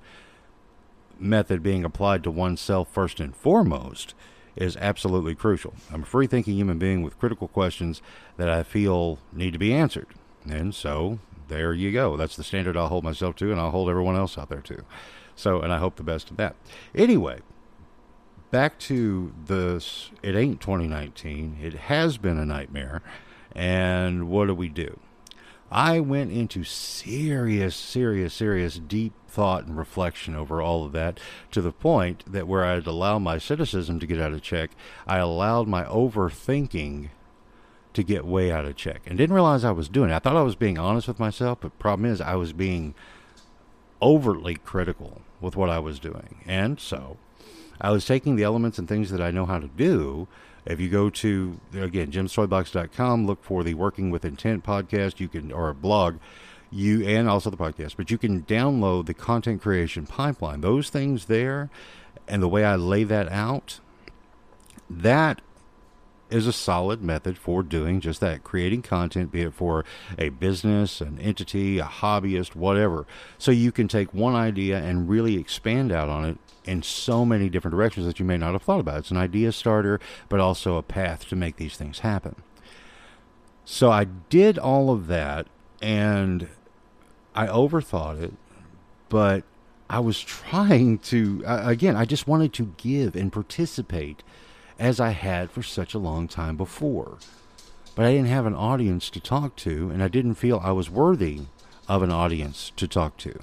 method 1.21 1.63
being 1.63 1.85
applied 1.85 2.23
to 2.23 2.31
oneself 2.31 2.89
first 2.91 3.19
and 3.19 3.35
foremost 3.35 4.13
is 4.55 4.75
absolutely 4.77 5.35
crucial. 5.35 5.73
I'm 5.91 6.03
a 6.03 6.05
free 6.05 6.27
thinking 6.27 6.55
human 6.55 6.77
being 6.77 7.03
with 7.03 7.19
critical 7.19 7.47
questions 7.47 8.01
that 8.37 8.49
I 8.49 8.63
feel 8.63 9.19
need 9.31 9.53
to 9.53 9.59
be 9.59 9.73
answered. 9.73 10.07
And 10.49 10.73
so 10.75 11.19
there 11.47 11.73
you 11.73 11.91
go. 11.91 12.17
That's 12.17 12.35
the 12.35 12.43
standard 12.43 12.75
I'll 12.75 12.87
hold 12.87 13.03
myself 13.03 13.35
to, 13.37 13.51
and 13.51 13.59
I'll 13.59 13.71
hold 13.71 13.89
everyone 13.89 14.15
else 14.15 14.37
out 14.37 14.49
there 14.49 14.61
to. 14.61 14.83
So, 15.35 15.61
and 15.61 15.71
I 15.71 15.77
hope 15.77 15.95
the 15.95 16.03
best 16.03 16.31
of 16.31 16.37
that. 16.37 16.55
Anyway, 16.93 17.39
back 18.51 18.77
to 18.79 19.33
this. 19.45 20.11
It 20.21 20.35
ain't 20.35 20.61
2019. 20.61 21.57
It 21.61 21.73
has 21.73 22.17
been 22.17 22.37
a 22.37 22.45
nightmare. 22.45 23.01
And 23.53 24.29
what 24.29 24.47
do 24.47 24.55
we 24.55 24.69
do? 24.69 24.99
I 25.71 26.01
went 26.01 26.31
into 26.31 26.65
serious, 26.65 27.75
serious, 27.75 28.33
serious, 28.33 28.77
deep 28.77 29.13
thought 29.29 29.65
and 29.65 29.77
reflection 29.77 30.35
over 30.35 30.61
all 30.61 30.83
of 30.83 30.91
that 30.91 31.19
to 31.51 31.61
the 31.61 31.71
point 31.71 32.23
that 32.29 32.47
where 32.47 32.65
I'd 32.65 32.85
allow 32.85 33.19
my 33.19 33.37
cynicism 33.37 33.99
to 33.99 34.07
get 34.07 34.19
out 34.19 34.33
of 34.33 34.41
check, 34.41 34.71
I 35.07 35.19
allowed 35.19 35.69
my 35.69 35.85
overthinking 35.85 37.09
to 37.93 38.03
get 38.03 38.25
way 38.25 38.51
out 38.51 38.65
of 38.65 38.75
check 38.75 39.01
and 39.05 39.17
didn't 39.17 39.35
realize 39.35 39.63
I 39.63 39.71
was 39.71 39.87
doing 39.87 40.09
it. 40.09 40.15
I 40.15 40.19
thought 40.19 40.35
I 40.35 40.41
was 40.41 40.55
being 40.55 40.77
honest 40.77 41.07
with 41.07 41.19
myself, 41.19 41.59
but 41.61 41.79
problem 41.79 42.09
is 42.09 42.19
I 42.19 42.35
was 42.35 42.51
being 42.51 42.93
overtly 44.01 44.55
critical 44.55 45.21
with 45.39 45.55
what 45.55 45.69
I 45.69 45.79
was 45.79 45.99
doing. 45.99 46.43
And 46.45 46.79
so 46.79 47.17
I 47.79 47.91
was 47.91 48.05
taking 48.05 48.35
the 48.35 48.43
elements 48.43 48.77
and 48.77 48.87
things 48.87 49.09
that 49.11 49.21
I 49.21 49.31
know 49.31 49.45
how 49.45 49.59
to 49.59 49.67
do. 49.67 50.27
If 50.65 50.79
you 50.79 50.89
go 50.89 51.09
to 51.09 51.59
again 51.73 52.11
jimstoybox.com, 52.11 53.25
look 53.25 53.43
for 53.43 53.63
the 53.63 53.73
Working 53.73 54.11
with 54.11 54.25
Intent 54.25 54.63
podcast, 54.63 55.19
you 55.19 55.27
can 55.27 55.51
or 55.51 55.69
a 55.69 55.75
blog, 55.75 56.17
you 56.71 57.05
and 57.05 57.27
also 57.27 57.49
the 57.49 57.57
podcast, 57.57 57.95
but 57.97 58.11
you 58.11 58.17
can 58.17 58.43
download 58.43 59.05
the 59.05 59.13
content 59.13 59.61
creation 59.61 60.05
pipeline. 60.05 60.61
Those 60.61 60.89
things 60.89 61.25
there 61.25 61.69
and 62.27 62.41
the 62.41 62.47
way 62.47 62.63
I 62.63 62.75
lay 62.75 63.03
that 63.03 63.31
out, 63.31 63.79
that 64.89 65.41
is 66.31 66.47
a 66.47 66.53
solid 66.53 67.01
method 67.01 67.37
for 67.37 67.61
doing 67.61 67.99
just 67.99 68.19
that 68.21 68.43
creating 68.43 68.81
content, 68.81 69.31
be 69.31 69.41
it 69.41 69.53
for 69.53 69.85
a 70.17 70.29
business, 70.29 71.01
an 71.01 71.19
entity, 71.19 71.79
a 71.79 71.85
hobbyist, 71.85 72.55
whatever. 72.55 73.05
So 73.37 73.51
you 73.51 73.71
can 73.71 73.87
take 73.87 74.13
one 74.13 74.35
idea 74.35 74.79
and 74.79 75.09
really 75.09 75.37
expand 75.37 75.91
out 75.91 76.09
on 76.09 76.25
it 76.25 76.37
in 76.63 76.83
so 76.83 77.25
many 77.25 77.49
different 77.49 77.75
directions 77.75 78.05
that 78.05 78.19
you 78.19 78.25
may 78.25 78.37
not 78.37 78.53
have 78.53 78.63
thought 78.63 78.79
about. 78.79 78.99
It's 78.99 79.11
an 79.11 79.17
idea 79.17 79.51
starter, 79.51 79.99
but 80.29 80.39
also 80.39 80.77
a 80.77 80.83
path 80.83 81.27
to 81.29 81.35
make 81.35 81.57
these 81.57 81.75
things 81.75 81.99
happen. 81.99 82.35
So 83.65 83.91
I 83.91 84.05
did 84.05 84.57
all 84.57 84.89
of 84.89 85.07
that 85.07 85.47
and 85.81 86.47
I 87.33 87.47
overthought 87.47 88.21
it, 88.21 88.33
but 89.09 89.43
I 89.89 89.99
was 89.99 90.19
trying 90.21 90.99
to, 90.99 91.43
again, 91.45 91.95
I 91.95 92.05
just 92.05 92.27
wanted 92.27 92.53
to 92.53 92.73
give 92.77 93.15
and 93.15 93.31
participate 93.31 94.23
as 94.81 94.99
I 94.99 95.11
had 95.11 95.51
for 95.51 95.61
such 95.61 95.93
a 95.93 95.99
long 95.99 96.27
time 96.27 96.57
before. 96.57 97.19
But 97.93 98.05
I 98.05 98.13
didn't 98.13 98.29
have 98.29 98.47
an 98.47 98.55
audience 98.55 99.11
to 99.11 99.19
talk 99.19 99.55
to, 99.57 99.91
and 99.91 100.01
I 100.01 100.07
didn't 100.07 100.35
feel 100.35 100.59
I 100.61 100.71
was 100.71 100.89
worthy 100.89 101.41
of 101.87 102.01
an 102.01 102.11
audience 102.11 102.71
to 102.77 102.87
talk 102.87 103.15
to. 103.17 103.39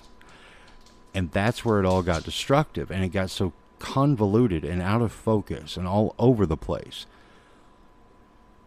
And 1.15 1.31
that's 1.31 1.65
where 1.65 1.79
it 1.79 1.87
all 1.87 2.03
got 2.03 2.25
destructive, 2.25 2.91
and 2.91 3.05
it 3.05 3.11
got 3.11 3.31
so 3.31 3.53
convoluted 3.79 4.65
and 4.65 4.83
out 4.83 5.01
of 5.01 5.13
focus 5.13 5.77
and 5.77 5.87
all 5.87 6.17
over 6.19 6.45
the 6.45 6.57
place. 6.57 7.07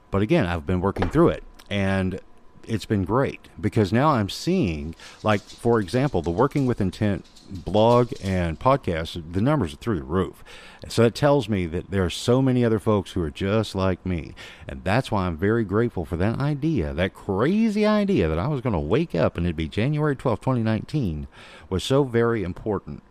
But 0.10 0.22
again, 0.22 0.46
I've 0.46 0.66
been 0.66 0.80
working 0.80 1.10
through 1.10 1.30
it, 1.30 1.44
and 1.70 2.22
it's 2.68 2.86
been 2.86 3.04
great 3.04 3.42
because 3.60 3.92
now 3.92 4.10
I'm 4.10 4.30
seeing, 4.30 4.96
like, 5.24 5.42
for 5.42 5.80
example, 5.80 6.22
the 6.22 6.32
Working 6.32 6.66
with 6.66 6.82
Intent 6.82 7.26
blog 7.50 8.14
and 8.24 8.60
podcast, 8.60 9.34
the 9.34 9.42
numbers 9.42 9.74
are 9.74 9.78
through 9.78 10.00
the 10.00 10.04
roof. 10.04 10.44
So 10.88 11.04
it 11.04 11.16
tells 11.16 11.50
me 11.50 11.66
that 11.68 11.92
there 11.92 12.04
are 12.04 12.10
so 12.10 12.42
many 12.42 12.66
other 12.66 12.80
folks 12.80 13.12
who 13.12 13.22
are 13.22 13.30
just 13.30 13.76
like 13.76 14.06
me. 14.06 14.34
And 14.68 14.84
that's 14.84 15.12
why 15.12 15.26
I'm 15.28 15.38
very 15.38 15.64
grateful 15.64 16.06
for 16.06 16.18
that 16.18 16.40
idea, 16.40 16.94
that 16.94 17.14
crazy 17.14 17.86
idea 17.86 18.28
that 18.28 18.40
I 18.40 18.48
was 18.48 18.62
going 18.62 18.74
to 18.74 18.80
wake 18.80 19.14
up 19.14 19.38
and 19.38 19.46
it'd 19.46 19.56
be 19.56 19.68
January 19.68 20.16
12, 20.16 20.40
2019, 20.40 21.28
was 21.70 21.84
so 21.84 22.04
very 22.04 22.44
important 22.44 23.04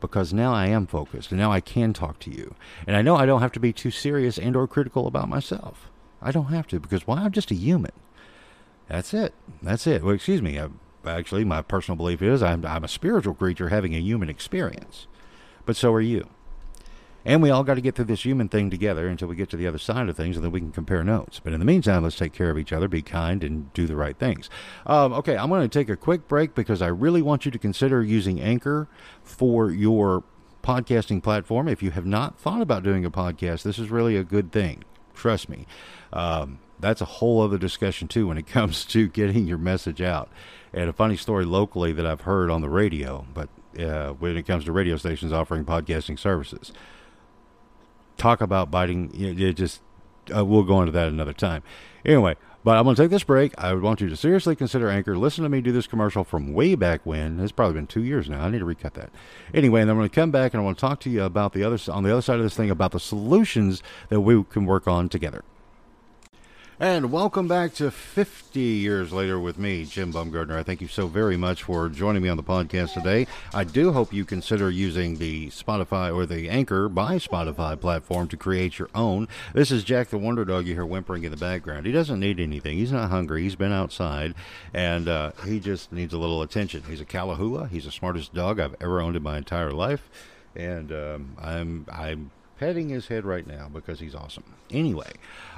because 0.00 0.32
now 0.32 0.52
I 0.52 0.66
am 0.66 0.86
focused 0.86 1.30
and 1.30 1.40
now 1.40 1.52
I 1.52 1.60
can 1.60 1.92
talk 1.92 2.18
to 2.20 2.30
you. 2.30 2.54
And 2.86 2.96
I 2.96 3.02
know 3.02 3.16
I 3.16 3.26
don't 3.26 3.42
have 3.42 3.52
to 3.52 3.60
be 3.60 3.72
too 3.72 3.90
serious 3.90 4.38
and 4.38 4.56
or 4.56 4.66
critical 4.66 5.06
about 5.06 5.28
myself. 5.28 5.90
I 6.20 6.30
don't 6.30 6.46
have 6.46 6.66
to 6.68 6.80
because 6.80 7.06
why? 7.06 7.22
I'm 7.22 7.32
just 7.32 7.50
a 7.50 7.54
human. 7.54 7.92
That's 8.92 9.14
it. 9.14 9.32
That's 9.62 9.86
it. 9.86 10.02
Well, 10.04 10.14
excuse 10.14 10.42
me. 10.42 10.60
I, 10.60 10.68
actually, 11.06 11.46
my 11.46 11.62
personal 11.62 11.96
belief 11.96 12.20
is 12.20 12.42
I'm, 12.42 12.66
I'm 12.66 12.84
a 12.84 12.88
spiritual 12.88 13.32
creature 13.32 13.70
having 13.70 13.94
a 13.94 13.98
human 13.98 14.28
experience. 14.28 15.06
But 15.64 15.76
so 15.76 15.94
are 15.94 16.00
you. 16.02 16.28
And 17.24 17.40
we 17.40 17.48
all 17.48 17.64
got 17.64 17.76
to 17.76 17.80
get 17.80 17.94
through 17.94 18.04
this 18.04 18.26
human 18.26 18.50
thing 18.50 18.68
together 18.68 19.08
until 19.08 19.28
we 19.28 19.34
get 19.34 19.48
to 19.48 19.56
the 19.56 19.66
other 19.66 19.78
side 19.78 20.10
of 20.10 20.16
things, 20.18 20.36
and 20.36 20.44
then 20.44 20.52
we 20.52 20.60
can 20.60 20.72
compare 20.72 21.02
notes. 21.02 21.40
But 21.42 21.54
in 21.54 21.58
the 21.58 21.64
meantime, 21.64 22.02
let's 22.02 22.16
take 22.16 22.34
care 22.34 22.50
of 22.50 22.58
each 22.58 22.70
other, 22.70 22.86
be 22.86 23.00
kind, 23.00 23.42
and 23.42 23.72
do 23.72 23.86
the 23.86 23.96
right 23.96 24.18
things. 24.18 24.50
Um, 24.84 25.14
okay, 25.14 25.38
I'm 25.38 25.48
going 25.48 25.66
to 25.66 25.78
take 25.78 25.88
a 25.88 25.96
quick 25.96 26.28
break 26.28 26.54
because 26.54 26.82
I 26.82 26.88
really 26.88 27.22
want 27.22 27.46
you 27.46 27.50
to 27.50 27.58
consider 27.58 28.02
using 28.02 28.42
Anchor 28.42 28.88
for 29.22 29.70
your 29.70 30.22
podcasting 30.62 31.22
platform. 31.22 31.66
If 31.66 31.82
you 31.82 31.92
have 31.92 32.04
not 32.04 32.38
thought 32.38 32.60
about 32.60 32.82
doing 32.82 33.06
a 33.06 33.10
podcast, 33.10 33.62
this 33.62 33.78
is 33.78 33.88
really 33.88 34.18
a 34.18 34.24
good 34.24 34.52
thing. 34.52 34.84
Trust 35.14 35.48
me. 35.48 35.66
Um, 36.12 36.58
that's 36.82 37.00
a 37.00 37.06
whole 37.06 37.40
other 37.40 37.58
discussion 37.58 38.08
too 38.08 38.26
when 38.26 38.36
it 38.36 38.46
comes 38.46 38.84
to 38.86 39.08
getting 39.08 39.46
your 39.46 39.58
message 39.58 40.02
out. 40.02 40.28
And 40.74 40.88
a 40.88 40.92
funny 40.92 41.16
story 41.16 41.44
locally 41.44 41.92
that 41.92 42.06
I've 42.06 42.22
heard 42.22 42.50
on 42.50 42.60
the 42.60 42.70
radio, 42.70 43.26
but 43.32 43.48
uh, 43.78 44.10
when 44.10 44.36
it 44.36 44.46
comes 44.46 44.64
to 44.64 44.72
radio 44.72 44.96
stations 44.96 45.32
offering 45.32 45.64
podcasting 45.64 46.18
services, 46.18 46.72
talk 48.16 48.40
about 48.40 48.70
biting. 48.70 49.10
You, 49.14 49.52
just 49.52 49.80
uh, 50.34 50.44
we'll 50.44 50.62
go 50.62 50.80
into 50.80 50.92
that 50.92 51.08
another 51.08 51.32
time. 51.32 51.62
Anyway, 52.04 52.36
but 52.64 52.76
I'm 52.76 52.84
going 52.84 52.94
to 52.94 53.02
take 53.02 53.10
this 53.10 53.24
break. 53.24 53.52
I 53.58 53.72
would 53.74 53.82
want 53.82 54.00
you 54.00 54.08
to 54.08 54.16
seriously 54.16 54.54
consider 54.54 54.88
Anchor. 54.88 55.16
Listen 55.16 55.42
to 55.42 55.50
me 55.50 55.60
do 55.60 55.72
this 55.72 55.86
commercial 55.86 56.22
from 56.22 56.52
way 56.52 56.74
back 56.74 57.00
when. 57.04 57.40
It's 57.40 57.52
probably 57.52 57.74
been 57.74 57.86
two 57.86 58.04
years 58.04 58.28
now. 58.28 58.42
I 58.42 58.50
need 58.50 58.60
to 58.60 58.64
recut 58.64 58.94
that. 58.94 59.10
Anyway, 59.52 59.82
and 59.82 59.90
I'm 59.90 59.96
going 59.96 60.08
to 60.08 60.14
come 60.14 60.30
back 60.30 60.54
and 60.54 60.60
I 60.60 60.64
want 60.64 60.78
to 60.78 60.80
talk 60.80 61.00
to 61.00 61.10
you 61.10 61.24
about 61.24 61.52
the 61.52 61.64
other 61.64 61.78
on 61.90 62.04
the 62.04 62.12
other 62.12 62.22
side 62.22 62.36
of 62.36 62.44
this 62.44 62.56
thing 62.56 62.70
about 62.70 62.92
the 62.92 63.00
solutions 63.00 63.82
that 64.10 64.20
we 64.20 64.44
can 64.44 64.64
work 64.64 64.86
on 64.86 65.08
together. 65.08 65.42
And 66.82 67.12
welcome 67.12 67.46
back 67.46 67.74
to 67.74 67.92
50 67.92 68.58
years 68.58 69.12
later 69.12 69.38
with 69.38 69.56
me, 69.56 69.84
Jim 69.84 70.12
Bumgardner. 70.12 70.56
I 70.56 70.64
thank 70.64 70.80
you 70.80 70.88
so 70.88 71.06
very 71.06 71.36
much 71.36 71.62
for 71.62 71.88
joining 71.88 72.24
me 72.24 72.28
on 72.28 72.36
the 72.36 72.42
podcast 72.42 72.94
today. 72.94 73.28
I 73.54 73.62
do 73.62 73.92
hope 73.92 74.12
you 74.12 74.24
consider 74.24 74.68
using 74.68 75.18
the 75.18 75.46
Spotify 75.50 76.12
or 76.12 76.26
the 76.26 76.50
Anchor 76.50 76.88
by 76.88 77.18
Spotify 77.18 77.80
platform 77.80 78.26
to 78.26 78.36
create 78.36 78.80
your 78.80 78.88
own. 78.96 79.28
This 79.54 79.70
is 79.70 79.84
Jack 79.84 80.08
the 80.08 80.18
Wonder 80.18 80.44
Dog 80.44 80.66
you 80.66 80.74
hear 80.74 80.84
whimpering 80.84 81.22
in 81.22 81.30
the 81.30 81.36
background. 81.36 81.86
He 81.86 81.92
doesn't 81.92 82.18
need 82.18 82.40
anything. 82.40 82.78
He's 82.78 82.90
not 82.90 83.10
hungry. 83.10 83.44
He's 83.44 83.54
been 83.54 83.70
outside 83.70 84.34
and 84.74 85.06
uh, 85.06 85.30
he 85.46 85.60
just 85.60 85.92
needs 85.92 86.12
a 86.12 86.18
little 86.18 86.42
attention. 86.42 86.82
He's 86.88 87.00
a 87.00 87.04
Catahoula. 87.04 87.68
He's 87.68 87.84
the 87.84 87.92
smartest 87.92 88.34
dog 88.34 88.58
I've 88.58 88.74
ever 88.80 89.00
owned 89.00 89.14
in 89.14 89.22
my 89.22 89.38
entire 89.38 89.70
life. 89.70 90.10
And 90.56 90.90
um, 90.90 91.36
I'm, 91.40 91.86
I'm 91.92 92.32
petting 92.62 92.90
his 92.90 93.08
head 93.08 93.24
right 93.24 93.44
now 93.44 93.68
because 93.72 93.98
he's 93.98 94.14
awesome. 94.14 94.44
Anyway, 94.70 95.10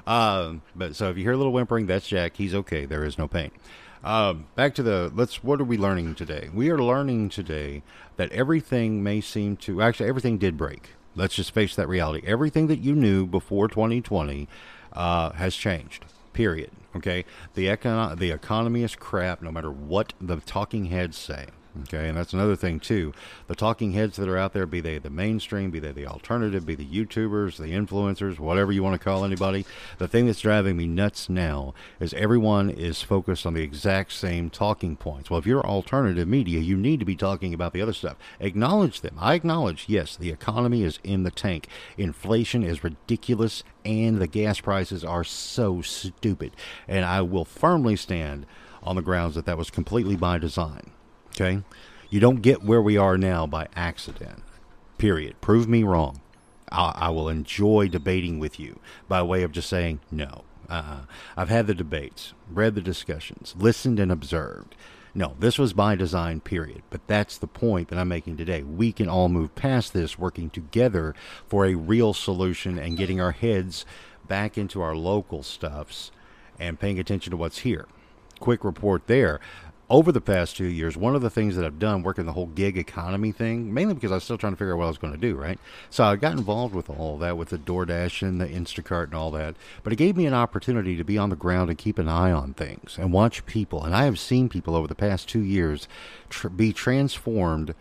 um, 0.07 0.63
but 0.75 0.97
so 0.97 1.11
if 1.11 1.19
you 1.19 1.23
hear 1.23 1.33
a 1.33 1.37
little 1.37 1.53
whimpering, 1.53 1.87
that's 1.87 2.09
Jack. 2.09 2.37
He's 2.37 2.55
okay. 2.55 2.87
There 2.87 3.05
is 3.05 3.19
no 3.19 3.29
pain. 3.29 3.51
Um, 4.03 4.47
back 4.55 4.75
to 4.77 4.83
the 4.83 5.13
let's. 5.15 5.45
What 5.45 5.61
are 5.61 5.65
we 5.65 5.77
learning 5.77 6.15
today? 6.15 6.49
We 6.55 6.71
are 6.71 6.79
learning 6.79 7.29
today 7.29 7.83
that 8.17 8.33
everything 8.33 9.03
may 9.03 9.21
seem 9.21 9.59
to 9.59 9.83
actually 9.83 10.09
everything 10.09 10.39
did 10.39 10.57
break. 10.57 10.93
Let's 11.15 11.35
just 11.35 11.53
face 11.53 11.77
that 11.77 11.89
reality. 11.89 12.27
Everything 12.27 12.69
that 12.69 12.79
you 12.79 12.95
knew 12.95 13.27
before 13.27 13.69
2020 13.69 14.49
uh, 14.95 15.33
has 15.33 15.55
changed. 15.55 16.07
Period. 16.33 16.71
Okay. 16.97 17.27
The 17.53 17.67
econ- 17.67 18.19
the 18.19 18.31
economy 18.31 18.83
is 18.83 18.97
crap. 18.97 19.43
No 19.43 19.53
matter 19.53 19.71
what 19.71 20.15
the 20.23 20.37
talking 20.37 20.87
heads 20.87 21.19
say. 21.19 21.49
Okay, 21.83 22.09
and 22.09 22.17
that's 22.17 22.33
another 22.33 22.55
thing 22.55 22.79
too. 22.79 23.13
The 23.49 23.57
talking 23.57 23.93
heads 23.93 24.17
that 24.17 24.29
are 24.29 24.39
out 24.39 24.53
there, 24.53 24.65
be 24.65 24.81
they 24.81 24.99
the 24.99 25.11
mainstream, 25.11 25.73
be 25.73 25.81
they 25.81 25.91
the 25.91 26.07
alternative, 26.07 26.65
be 26.65 26.77
the 26.77 26.87
YouTubers, 26.87 27.57
the 27.57 27.73
influencers, 27.73 28.39
whatever 28.39 28.71
you 28.71 28.85
want 28.85 28.95
to 28.95 29.05
call 29.05 29.25
anybody. 29.25 29.67
The 29.99 30.07
thing 30.07 30.27
that's 30.27 30.41
driving 30.41 30.77
me 30.77 30.87
nuts 30.87 31.29
now 31.29 31.75
is 31.99 32.15
everyone 32.15 32.71
is 32.71 33.03
focused 33.03 33.45
on 33.45 33.55
the 33.55 33.63
exact 33.63 34.13
same 34.13 34.51
talking 34.51 34.95
points. 34.95 35.31
Well, 35.31 35.41
if 35.41 35.47
you're 35.47 35.67
alternative 35.67 36.29
media, 36.29 36.61
you 36.61 36.77
need 36.77 37.01
to 37.01 37.07
be 37.07 37.17
talking 37.17 37.53
about 37.53 37.73
the 37.73 37.83
other 37.83 37.93
stuff. 37.93 38.19
Acknowledge 38.39 39.01
them. 39.01 39.17
I 39.19 39.35
acknowledge, 39.35 39.87
yes, 39.89 40.15
the 40.15 40.31
economy 40.31 40.85
is 40.85 41.01
in 41.03 41.25
the 41.25 41.33
tank. 41.33 41.67
Inflation 41.99 42.63
is 42.63 42.85
ridiculous, 42.85 43.65
and 43.85 44.19
the 44.19 44.29
gas 44.29 44.61
prices 44.61 45.03
are 45.03 45.25
so 45.25 45.83
stupid. 45.83 46.53
And 46.87 47.05
I 47.05 47.23
will 47.23 47.45
firmly 47.45 47.97
stand 47.97 48.47
on 48.85 48.95
the 48.95 49.03
grounds 49.03 49.35
that 49.35 49.47
that 49.47 49.59
was 49.59 49.71
completely 49.71 50.15
by 50.15 50.39
design. 50.39 50.93
Okay? 51.35 51.63
You 52.11 52.21
don't 52.21 52.43
get 52.43 52.63
where 52.63 52.83
we 52.83 52.97
are 52.97 53.19
now 53.19 53.47
by 53.47 53.69
accident. 53.75 54.43
Period. 54.99 55.41
Prove 55.41 55.69
me 55.69 55.83
wrong. 55.83 56.21
I, 56.71 56.93
I 56.95 57.09
will 57.11 57.29
enjoy 57.29 57.89
debating 57.89 58.39
with 58.39 58.61
you 58.61 58.79
by 59.09 59.23
way 59.23 59.43
of 59.43 59.53
just 59.53 59.69
saying 59.69 60.01
no. 60.11 60.45
Uh-uh. 60.69 61.03
I've 61.37 61.49
had 61.51 61.67
the 61.67 61.75
debates, 61.75 62.33
read 62.51 62.75
the 62.75 62.81
discussions, 62.81 63.55
listened 63.59 64.01
and 64.01 64.11
observed. 64.11 64.75
No, 65.15 65.37
this 65.39 65.59
was 65.59 65.73
by 65.73 65.95
design, 65.95 66.41
period. 66.41 66.83
But 66.91 67.07
that's 67.07 67.39
the 67.39 67.47
point 67.47 67.89
that 67.89 67.99
I'm 67.99 68.09
making 68.09 68.37
today. 68.37 68.63
We 68.63 68.91
can 68.93 69.09
all 69.09 69.29
move 69.29 69.55
past 69.55 69.93
this, 69.93 70.19
working 70.19 70.51
together 70.51 71.15
for 71.47 71.67
a 71.67 71.77
real 71.77 72.15
solution 72.15 72.79
and 72.79 72.97
getting 72.97 73.21
our 73.21 73.31
heads 73.33 73.85
back 74.27 74.59
into 74.59 74.81
our 74.81 74.97
local 74.97 75.43
stuffs 75.43 76.11
and 76.59 76.81
paying 76.81 76.99
attention 76.99 77.31
to 77.31 77.37
what's 77.37 77.59
here. 77.59 77.87
Quick 78.41 78.65
report 78.65 79.07
there 79.07 79.41
over 79.95 80.11
the 80.11 80.21
past 80.21 80.57
two 80.57 80.65
years, 80.65 80.97
one 80.97 81.15
of 81.15 81.23
the 81.23 81.31
things 81.31 81.55
that 81.55 81.65
I've 81.65 81.79
done 81.79 82.03
working 82.03 82.27
the 82.27 82.33
whole 82.33 82.49
gig 82.49 82.77
economy 82.77 83.31
thing, 83.31 83.73
mainly 83.73 83.95
because 83.95 84.11
I 84.11 84.17
was 84.17 84.25
still 84.25 84.37
trying 84.37 84.53
to 84.53 84.57
figure 84.57 84.73
out 84.73 84.79
what 84.79 84.87
I 84.87 84.89
was 84.89 84.99
going 84.99 85.13
to 85.13 85.19
do, 85.19 85.37
right? 85.37 85.57
So 85.89 86.03
I 86.03 86.17
got 86.17 86.33
involved 86.33 86.75
with 86.75 86.91
all 86.91 87.17
that, 87.19 87.37
with 87.37 87.51
the 87.51 87.59
DoorDash 87.59 88.21
and 88.23 88.41
the 88.41 88.47
Instacart 88.47 89.05
and 89.05 89.15
all 89.15 89.31
that. 89.31 89.55
But 89.85 89.93
it 89.93 89.97
gave 89.97 90.17
me 90.17 90.27
an 90.27 90.35
opportunity 90.35 90.97
to 90.97 91.05
be 91.05 91.17
on 91.17 91.31
the 91.31 91.37
ground 91.37 91.71
and 91.71 91.79
keep 91.79 92.01
an 92.01 92.09
eye 92.09 92.33
on 92.33 92.55
things 92.55 92.97
and 92.99 93.13
watch 93.13 93.47
people. 93.47 93.85
And 93.85 93.95
I 93.95 94.07
have 94.07 94.19
seen 94.19 94.49
people 94.49 94.75
over 94.75 94.89
the 94.89 94.97
past 94.97 95.29
two 95.29 95.43
years 95.43 95.87
tr- 96.29 96.49
be 96.49 96.73
transformed 96.73 97.73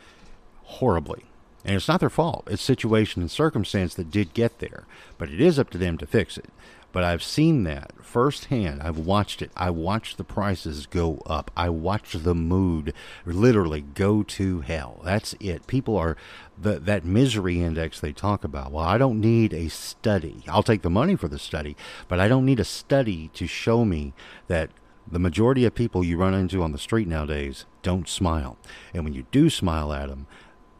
horribly. 0.66 1.26
And 1.66 1.76
it's 1.76 1.88
not 1.88 2.00
their 2.00 2.12
fault. 2.12 2.48
It's 2.48 2.62
situation 2.62 3.24
and 3.24 3.32
circumstance 3.32 3.96
that 3.96 4.12
did 4.12 4.36
get 4.36 4.60
there. 4.60 4.86
But 5.18 5.30
it 5.30 5.42
is 5.42 5.58
up 5.58 5.72
to 5.72 5.80
them 5.80 5.98
to 5.98 6.06
fix 6.06 6.38
it. 6.38 6.50
But 6.94 7.04
I've 7.04 7.24
seen 7.24 7.64
that 7.64 7.92
firsthand. 8.02 8.82
I've 8.84 9.00
watched 9.00 9.42
it. 9.42 9.52
I 9.58 9.72
watched 9.72 10.18
the 10.18 10.24
prices 10.24 10.86
go 10.86 11.22
up. 11.26 11.50
I 11.58 11.68
watched 11.68 12.24
the 12.24 12.36
mood 12.36 12.94
literally 13.26 13.82
go 13.82 14.22
to 14.24 14.62
hell. 14.62 15.02
That's 15.04 15.34
it. 15.40 15.66
People 15.66 15.98
are 15.98 16.16
the, 16.58 16.80
that 16.80 17.04
misery 17.04 17.62
index 17.62 18.00
they 18.00 18.14
talk 18.14 18.44
about. 18.44 18.72
Well, 18.72 18.86
I 18.86 19.00
don't 19.00 19.20
need 19.20 19.54
a 19.54 19.70
study. 19.70 20.44
I'll 20.48 20.64
take 20.64 20.84
the 20.84 20.90
money 20.90 21.16
for 21.16 21.28
the 21.28 21.40
study, 21.40 21.76
but 22.08 22.20
I 22.20 22.28
don't 22.28 22.46
need 22.46 22.60
a 22.60 22.66
study 22.66 23.32
to 23.34 23.48
show 23.48 23.84
me 23.84 24.14
that 24.48 24.70
the 25.12 25.20
majority 25.20 25.66
of 25.66 25.76
people 25.76 26.04
you 26.04 26.18
run 26.18 26.36
into 26.36 26.62
on 26.62 26.72
the 26.72 26.78
street 26.78 27.08
nowadays 27.08 27.66
don't 27.82 28.08
smile. 28.08 28.58
And 28.94 29.04
when 29.04 29.14
you 29.14 29.26
do 29.32 29.50
smile 29.50 29.92
at 29.92 30.10
them, 30.10 30.28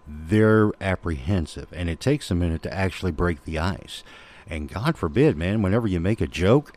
they're 0.08 0.72
apprehensive. 0.80 1.68
And 1.74 1.90
it 1.90 2.00
takes 2.00 2.30
a 2.30 2.36
minute 2.36 2.62
to 2.64 2.74
actually 2.74 3.12
break 3.12 3.46
the 3.46 3.58
ice. 3.58 4.04
And 4.48 4.70
God 4.70 4.98
forbid, 4.98 5.38
man, 5.38 5.62
whenever 5.62 5.88
you 5.88 6.00
make 6.00 6.22
a 6.22 6.28
joke, 6.28 6.74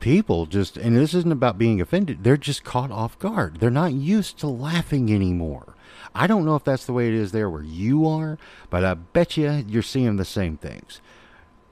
people 0.00 0.46
just, 0.46 0.76
and 0.76 0.96
this 0.96 1.14
isn't 1.14 1.32
about 1.32 1.58
being 1.58 1.80
offended, 1.80 2.24
they're 2.24 2.36
just 2.36 2.64
caught 2.64 2.90
off 2.90 3.18
guard. 3.18 3.58
They're 3.60 3.70
not 3.70 3.92
used 3.92 4.38
to 4.38 4.46
laughing 4.46 5.12
anymore. 5.12 5.74
I 6.14 6.26
don't 6.26 6.44
know 6.44 6.56
if 6.56 6.64
that's 6.64 6.86
the 6.86 6.92
way 6.92 7.08
it 7.08 7.14
is 7.14 7.32
there 7.32 7.50
where 7.50 7.62
you 7.62 8.06
are, 8.06 8.38
but 8.70 8.84
I 8.84 8.94
bet 8.94 9.36
you 9.36 9.64
you're 9.68 9.82
seeing 9.82 10.16
the 10.16 10.24
same 10.24 10.56
things. 10.56 11.00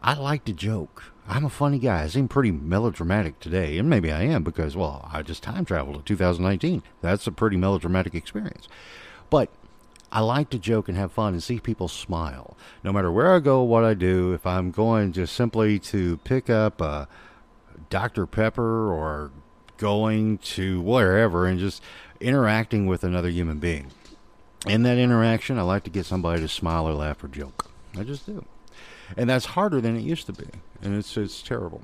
I 0.03 0.15
like 0.15 0.45
to 0.45 0.53
joke. 0.53 1.13
I'm 1.29 1.45
a 1.45 1.51
funny 1.51 1.79
guy. 1.79 2.03
I 2.03 2.07
seem 2.07 2.29
pretty 2.29 2.53
melodramatic 2.53 3.41
today, 3.41 3.79
and 3.79 3.91
maybe 3.91 4.13
I 4.13 4.23
am 4.23 4.45
because, 4.45 4.77
well, 4.77 5.09
I 5.13 5.23
just 5.23 5.43
time 5.43 5.65
traveled 5.65 5.97
to 5.97 6.03
2019. 6.03 6.83
That's 7.01 7.27
a 7.27 7.33
pretty 7.33 7.57
melodramatic 7.57 8.15
experience. 8.15 8.69
But 9.29 9.51
I 10.13 10.21
like 10.21 10.51
to 10.51 10.59
joke 10.59 10.89
and 10.89 10.97
have 10.97 11.13
fun 11.13 11.33
and 11.33 11.43
see 11.43 11.59
people 11.59 11.89
smile. 11.89 12.57
No 12.85 12.93
matter 12.93 13.11
where 13.11 13.35
I 13.35 13.41
go, 13.41 13.63
what 13.63 13.85
I 13.85 13.95
do, 13.95 14.33
if 14.33 14.47
I'm 14.47 14.71
going 14.71 15.13
just 15.13 15.35
simply 15.35 15.79
to 15.81 16.19
pick 16.19 16.49
up 16.49 16.81
uh, 16.81 16.85
a 16.85 17.09
Dr. 17.91 18.27
Pepper 18.27 18.93
or 18.93 19.33
going 19.77 20.39
to 20.39 20.81
wherever 20.81 21.47
and 21.47 21.59
just 21.59 21.83
interacting 22.21 22.87
with 22.87 23.05
another 23.05 23.29
human 23.29 23.59
being. 23.59 23.91
In 24.67 24.83
that 24.85 24.99
interaction, 24.99 25.59
I 25.59 25.63
like 25.63 25.85
to 25.85 25.91
get 25.91 26.07
somebody 26.07 26.41
to 26.41 26.49
smile 26.49 26.89
or 26.89 26.95
laugh 26.95 27.23
or 27.23 27.29
joke. 27.29 27.71
I 27.99 28.03
just 28.03 28.27
do. 28.27 28.45
And 29.17 29.29
that's 29.29 29.47
harder 29.47 29.81
than 29.81 29.97
it 29.97 30.01
used 30.03 30.27
to 30.27 30.33
be. 30.33 30.47
And 30.83 30.95
it's, 30.95 31.17
it's 31.17 31.43
terrible 31.43 31.83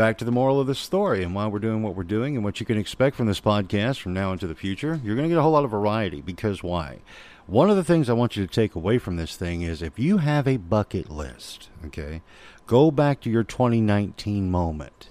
back 0.00 0.16
to 0.16 0.24
the 0.24 0.32
moral 0.32 0.58
of 0.58 0.66
the 0.66 0.74
story 0.74 1.22
and 1.22 1.34
why 1.34 1.46
we're 1.46 1.58
doing 1.58 1.82
what 1.82 1.94
we're 1.94 2.02
doing 2.02 2.34
and 2.34 2.42
what 2.42 2.58
you 2.58 2.64
can 2.64 2.78
expect 2.78 3.14
from 3.14 3.26
this 3.26 3.38
podcast 3.38 4.00
from 4.00 4.14
now 4.14 4.32
into 4.32 4.46
the 4.46 4.54
future. 4.54 4.98
You're 5.04 5.14
going 5.14 5.28
to 5.28 5.34
get 5.34 5.36
a 5.36 5.42
whole 5.42 5.52
lot 5.52 5.66
of 5.66 5.70
variety 5.70 6.22
because 6.22 6.62
why? 6.62 7.00
One 7.46 7.68
of 7.68 7.76
the 7.76 7.84
things 7.84 8.08
I 8.08 8.14
want 8.14 8.34
you 8.34 8.46
to 8.46 8.50
take 8.50 8.74
away 8.74 8.96
from 8.96 9.16
this 9.16 9.36
thing 9.36 9.60
is 9.60 9.82
if 9.82 9.98
you 9.98 10.16
have 10.16 10.48
a 10.48 10.56
bucket 10.56 11.10
list, 11.10 11.68
okay, 11.84 12.22
go 12.66 12.90
back 12.90 13.20
to 13.20 13.30
your 13.30 13.44
2019 13.44 14.50
moment. 14.50 15.10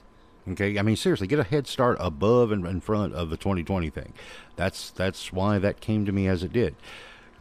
Okay, 0.50 0.80
I 0.80 0.82
mean 0.82 0.96
seriously, 0.96 1.28
get 1.28 1.38
a 1.38 1.44
head 1.44 1.68
start 1.68 1.98
above 2.00 2.52
and 2.52 2.66
in 2.66 2.82
front 2.82 3.14
of 3.14 3.30
the 3.30 3.38
2020 3.38 3.92
thing. 3.92 4.14
That's 4.56 4.90
that's 4.90 5.32
why 5.32 5.60
that 5.60 5.82
came 5.82 6.04
to 6.08 6.12
me 6.12 6.28
as 6.28 6.42
it 6.42 6.52
did. 6.52 6.76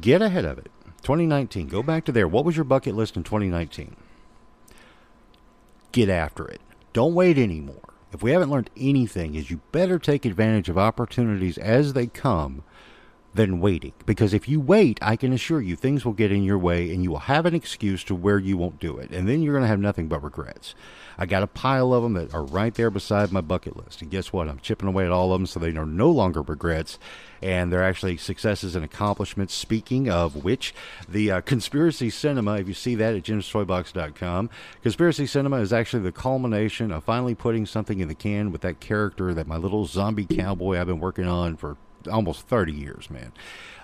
Get 0.03 0.21
ahead 0.21 0.45
of 0.45 0.59
it. 0.59 0.71
2019, 1.01 1.69
go 1.69 1.83
back 1.83 2.05
to 2.05 2.13
there. 2.13 2.29
What 2.29 2.45
was 2.45 2.57
your 2.57 2.65
bucket 2.65 2.95
list 2.95 3.17
in 3.17 3.23
2019? 3.23 3.97
Get 5.93 6.11
after 6.11 6.47
it 6.47 6.61
don't 6.93 7.15
wait 7.15 7.39
anymore. 7.39 7.95
If 8.13 8.23
we 8.23 8.31
haven't 8.31 8.51
learned 8.51 8.71
anything, 8.77 9.35
is 9.35 9.51
you 9.51 9.61
better 9.71 9.99
take 9.99 10.25
advantage 10.25 10.69
of 10.69 10.79
opportunities 10.79 11.59
as 11.59 11.93
they 11.93 12.07
come 12.07 12.63
than 13.35 13.61
waiting. 13.61 13.93
Because 14.07 14.33
if 14.33 14.49
you 14.49 14.61
wait, 14.61 14.99
I 15.03 15.17
can 15.17 15.33
assure 15.33 15.61
you 15.61 15.77
things 15.77 16.05
will 16.05 16.13
get 16.13 16.33
in 16.33 16.43
your 16.43 16.59
way 16.59 16.93
and 16.93 17.03
you 17.03 17.11
will 17.11 17.19
have 17.19 17.47
an 17.47 17.55
excuse 17.55 18.03
to 18.05 18.15
where 18.15 18.39
you 18.39 18.57
won't 18.57 18.81
do 18.81 18.99
it. 18.99 19.11
And 19.11 19.29
then 19.29 19.43
you're 19.43 19.53
going 19.53 19.65
to 19.65 19.69
have 19.69 19.81
nothing 19.81 20.09
but 20.09 20.23
regrets. 20.23 20.75
I 21.21 21.27
got 21.27 21.43
a 21.43 21.49
pile 21.49 21.93
of 21.93 22.05
them 22.05 22.15
that 22.15 22.33
are 22.33 22.45
right 22.45 22.73
there 22.75 22.91
beside 22.91 23.33
my 23.33 23.41
bucket 23.41 23.77
list. 23.77 24.03
And 24.03 24.11
guess 24.11 24.33
what? 24.33 24.49
I'm 24.49 24.61
chipping 24.61 24.89
away 24.89 25.05
at 25.05 25.11
all 25.11 25.33
of 25.33 25.41
them 25.41 25.47
so 25.47 25.59
they 25.59 25.77
are 25.77 25.85
no 25.85 26.11
longer 26.11 26.43
regrets 26.43 26.99
and 27.43 27.73
they're 27.73 27.85
actually 27.85 28.17
successes 28.17 28.75
and 28.75 28.85
accomplishments. 28.85 29.53
Speaking 29.53 30.09
of 30.09 30.45
which, 30.45 30.75
the 31.09 31.31
uh, 31.31 31.41
Conspiracy 31.41 32.09
Cinema, 32.11 32.59
if 32.59 32.69
you 32.69 32.75
see 32.75 32.95
that 32.95 33.15
at 33.15 33.25
jimstoybox.com, 33.25 34.49
Conspiracy 34.83 35.27
Cinema 35.27 35.57
is 35.57 35.73
actually 35.73 36.03
the 36.03 36.13
culmination 36.13 36.93
of 36.93 37.05
finally 37.05 37.35
putting 37.35 37.67
something 37.67 38.01
in 38.01 38.09
the 38.09 38.15
can 38.15 38.53
with 38.53 38.61
that 38.63 38.81
character 38.81 39.35
that 39.35 39.47
my 39.47 39.57
little 39.57 39.87
zombie 39.87 40.27
cowboy 40.27 40.79
I've 40.79 40.87
been 40.87 41.01
working 41.01 41.27
on 41.27 41.57
for 41.57 41.77
almost 42.11 42.47
30 42.47 42.73
years, 42.73 43.11
man. 43.11 43.33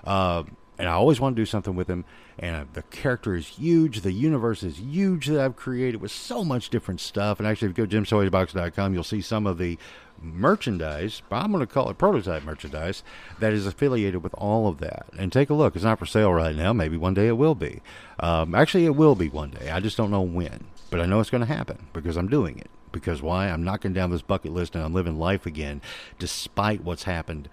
Uh, 0.05 0.45
and 0.79 0.89
I 0.89 0.93
always 0.93 1.21
want 1.21 1.37
to 1.37 1.41
do 1.41 1.47
something 1.47 1.77
with 1.77 1.89
him. 1.89 2.05
And 2.39 2.67
the 2.73 2.83
character 2.83 3.37
is 3.37 3.47
huge. 3.47 4.01
The 4.01 4.13
universe 4.13 4.63
is 4.65 4.79
huge 4.79 5.27
that 5.29 5.41
I've 5.41 5.55
created 5.55 6.01
with 6.01 6.11
so 6.11 6.45
much 6.45 6.69
different 6.69 7.01
stuff. 7.01 7.39
And 7.39 7.47
actually, 7.47 7.71
if 7.71 7.79
you 7.79 7.87
go 7.87 7.91
to 7.91 8.01
jimstoybox.com, 8.01 8.93
you'll 8.93 9.05
see 9.05 9.21
some 9.21 9.47
of 9.47 9.59
the 9.59 9.79
merchandise, 10.21 11.23
I'm 11.31 11.53
going 11.53 11.65
to 11.65 11.73
call 11.73 11.91
it 11.91 11.99
prototype 11.99 12.45
merchandise, 12.45 13.03
that 13.39 13.53
is 13.53 13.67
affiliated 13.67 14.23
with 14.23 14.35
all 14.35 14.67
of 14.67 14.79
that. 14.79 15.07
And 15.17 15.33
take 15.33 15.51
a 15.51 15.55
look. 15.55 15.77
It's 15.77 15.85
not 15.85 15.99
for 15.99 16.07
sale 16.07 16.33
right 16.33 16.57
now. 16.57 16.73
Maybe 16.73 16.97
one 16.97 17.15
day 17.15 17.29
it 17.29 17.37
will 17.37 17.55
be. 17.55 17.81
Um, 18.19 18.55
actually, 18.55 18.87
it 18.87 18.97
will 18.97 19.15
be 19.15 19.29
one 19.29 19.51
day. 19.51 19.71
I 19.71 19.81
just 19.81 19.97
don't 19.97 20.11
know 20.11 20.23
when. 20.23 20.65
But 20.91 21.01
I 21.01 21.07
know 21.07 21.21
it's 21.21 21.31
going 21.31 21.47
to 21.47 21.53
happen 21.53 21.87
because 21.93 22.17
I'm 22.17 22.29
doing 22.29 22.59
it. 22.59 22.71
Because 22.91 23.21
why? 23.21 23.49
I'm 23.49 23.65
knocking 23.65 23.93
down 23.93 24.11
this 24.11 24.23
bucket 24.23 24.53
list 24.53 24.75
and 24.75 24.85
I'm 24.85 24.95
living 24.95 25.19
life 25.19 25.47
again 25.47 25.83
despite 26.19 26.85
what's 26.85 27.05
happened 27.05 27.49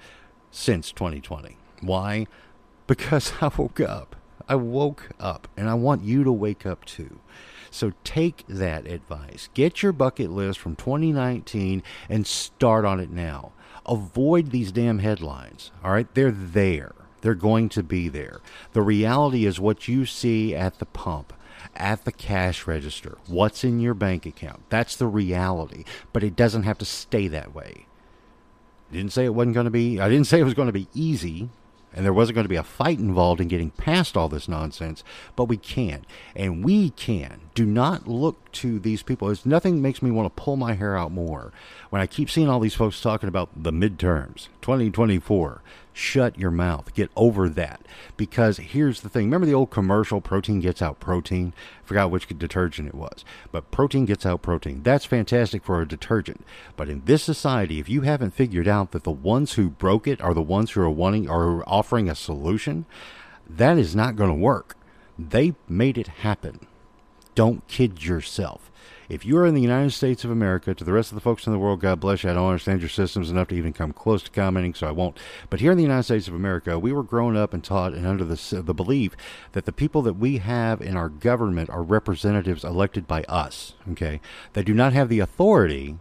since 0.51 0.91
2020. 0.91 1.57
Why? 1.81 2.27
Because 2.87 3.33
I 3.41 3.49
woke 3.57 3.79
up. 3.79 4.15
I 4.47 4.55
woke 4.55 5.09
up 5.19 5.47
and 5.55 5.69
I 5.69 5.75
want 5.75 6.03
you 6.03 6.23
to 6.23 6.31
wake 6.31 6.65
up 6.65 6.85
too. 6.85 7.19
So 7.69 7.93
take 8.03 8.43
that 8.47 8.85
advice. 8.85 9.49
Get 9.53 9.81
your 9.81 9.93
bucket 9.93 10.29
list 10.29 10.59
from 10.59 10.75
2019 10.75 11.81
and 12.09 12.27
start 12.27 12.83
on 12.83 12.99
it 12.99 13.09
now. 13.09 13.53
Avoid 13.85 14.51
these 14.51 14.71
damn 14.71 14.99
headlines. 14.99 15.71
All 15.83 15.91
right? 15.91 16.13
They're 16.13 16.31
there. 16.31 16.93
They're 17.21 17.33
going 17.33 17.69
to 17.69 17.83
be 17.83 18.09
there. 18.09 18.41
The 18.73 18.81
reality 18.81 19.45
is 19.45 19.59
what 19.59 19.87
you 19.87 20.05
see 20.05 20.53
at 20.53 20.79
the 20.79 20.85
pump 20.85 21.33
at 21.75 22.05
the 22.05 22.11
cash 22.11 22.67
register, 22.67 23.17
what's 23.27 23.63
in 23.63 23.79
your 23.79 23.93
bank 23.93 24.25
account. 24.25 24.61
That's 24.69 24.95
the 24.95 25.07
reality, 25.07 25.83
but 26.13 26.23
it 26.23 26.35
doesn't 26.35 26.63
have 26.63 26.77
to 26.79 26.85
stay 26.85 27.27
that 27.29 27.53
way. 27.53 27.85
Didn't 28.91 29.13
say 29.13 29.25
it 29.25 29.33
wasn't 29.33 29.53
going 29.53 29.65
to 29.65 29.71
be, 29.71 29.99
I 29.99 30.09
didn't 30.09 30.27
say 30.27 30.39
it 30.39 30.43
was 30.43 30.53
going 30.53 30.67
to 30.67 30.73
be 30.73 30.87
easy 30.93 31.49
and 31.93 32.05
there 32.05 32.13
wasn't 32.13 32.35
going 32.35 32.45
to 32.45 32.49
be 32.49 32.55
a 32.55 32.63
fight 32.63 32.99
involved 32.99 33.41
in 33.41 33.47
getting 33.47 33.71
past 33.71 34.15
all 34.15 34.29
this 34.29 34.47
nonsense, 34.47 35.03
but 35.35 35.45
we 35.45 35.57
can. 35.57 36.05
And 36.35 36.63
we 36.63 36.91
can. 36.91 37.41
Do 37.53 37.65
not 37.65 38.07
look 38.07 38.51
to 38.53 38.79
these 38.79 39.03
people. 39.03 39.29
It's 39.29 39.45
nothing 39.45 39.81
makes 39.81 40.01
me 40.01 40.11
want 40.11 40.33
to 40.33 40.41
pull 40.41 40.55
my 40.55 40.73
hair 40.73 40.97
out 40.97 41.11
more 41.11 41.51
when 41.89 42.01
I 42.01 42.07
keep 42.07 42.29
seeing 42.29 42.47
all 42.47 42.59
these 42.59 42.75
folks 42.75 43.01
talking 43.01 43.27
about 43.27 43.49
the 43.61 43.71
midterms, 43.71 44.47
2024. 44.61 45.61
Shut 45.93 46.39
your 46.39 46.51
mouth. 46.51 46.93
Get 46.93 47.11
over 47.15 47.49
that. 47.49 47.81
Because 48.15 48.57
here's 48.57 49.01
the 49.01 49.09
thing. 49.09 49.25
Remember 49.25 49.45
the 49.45 49.53
old 49.53 49.71
commercial, 49.71 50.21
protein 50.21 50.59
gets 50.61 50.81
out 50.81 50.99
protein? 50.99 51.53
I 51.83 51.87
forgot 51.87 52.11
which 52.11 52.27
detergent 52.27 52.87
it 52.87 52.95
was. 52.95 53.25
But 53.51 53.71
protein 53.71 54.05
gets 54.05 54.25
out 54.25 54.41
protein. 54.41 54.83
That's 54.83 55.05
fantastic 55.05 55.63
for 55.63 55.81
a 55.81 55.87
detergent. 55.87 56.45
But 56.77 56.89
in 56.89 57.03
this 57.05 57.23
society, 57.23 57.79
if 57.79 57.89
you 57.89 58.01
haven't 58.01 58.33
figured 58.33 58.67
out 58.67 58.91
that 58.91 59.03
the 59.03 59.11
ones 59.11 59.53
who 59.53 59.69
broke 59.69 60.07
it 60.07 60.21
are 60.21 60.33
the 60.33 60.41
ones 60.41 60.71
who 60.71 60.81
are 60.81 60.89
wanting 60.89 61.29
or 61.29 61.67
offering 61.67 62.09
a 62.09 62.15
solution, 62.15 62.85
that 63.49 63.77
is 63.77 63.95
not 63.95 64.15
going 64.15 64.29
to 64.29 64.35
work. 64.35 64.77
They 65.19 65.55
made 65.67 65.97
it 65.97 66.07
happen. 66.07 66.67
Don't 67.35 67.67
kid 67.67 68.03
yourself. 68.03 68.70
If 69.11 69.25
you 69.25 69.37
are 69.39 69.45
in 69.45 69.55
the 69.55 69.61
United 69.61 69.91
States 69.91 70.23
of 70.23 70.31
America, 70.31 70.73
to 70.73 70.85
the 70.85 70.93
rest 70.93 71.11
of 71.11 71.15
the 71.15 71.21
folks 71.21 71.45
in 71.45 71.51
the 71.51 71.59
world, 71.59 71.81
God 71.81 71.99
bless 71.99 72.23
you. 72.23 72.29
I 72.29 72.33
don't 72.33 72.47
understand 72.47 72.79
your 72.79 72.87
systems 72.87 73.29
enough 73.29 73.49
to 73.49 73.55
even 73.55 73.73
come 73.73 73.91
close 73.91 74.23
to 74.23 74.31
commenting, 74.31 74.73
so 74.73 74.87
I 74.87 74.91
won't. 74.91 75.19
But 75.49 75.59
here 75.59 75.69
in 75.69 75.77
the 75.77 75.83
United 75.83 76.03
States 76.03 76.29
of 76.29 76.33
America, 76.33 76.79
we 76.79 76.93
were 76.93 77.03
grown 77.03 77.35
up 77.35 77.53
and 77.53 77.61
taught 77.61 77.93
and 77.93 78.07
under 78.07 78.23
the, 78.23 78.61
the 78.61 78.73
belief 78.73 79.17
that 79.51 79.65
the 79.65 79.73
people 79.73 80.01
that 80.03 80.13
we 80.13 80.37
have 80.37 80.79
in 80.79 80.95
our 80.95 81.09
government 81.09 81.69
are 81.69 81.83
representatives 81.83 82.63
elected 82.63 83.05
by 83.05 83.23
us, 83.23 83.73
okay? 83.91 84.21
They 84.53 84.63
do 84.63 84.73
not 84.73 84.93
have 84.93 85.09
the 85.09 85.19
authority 85.19 85.97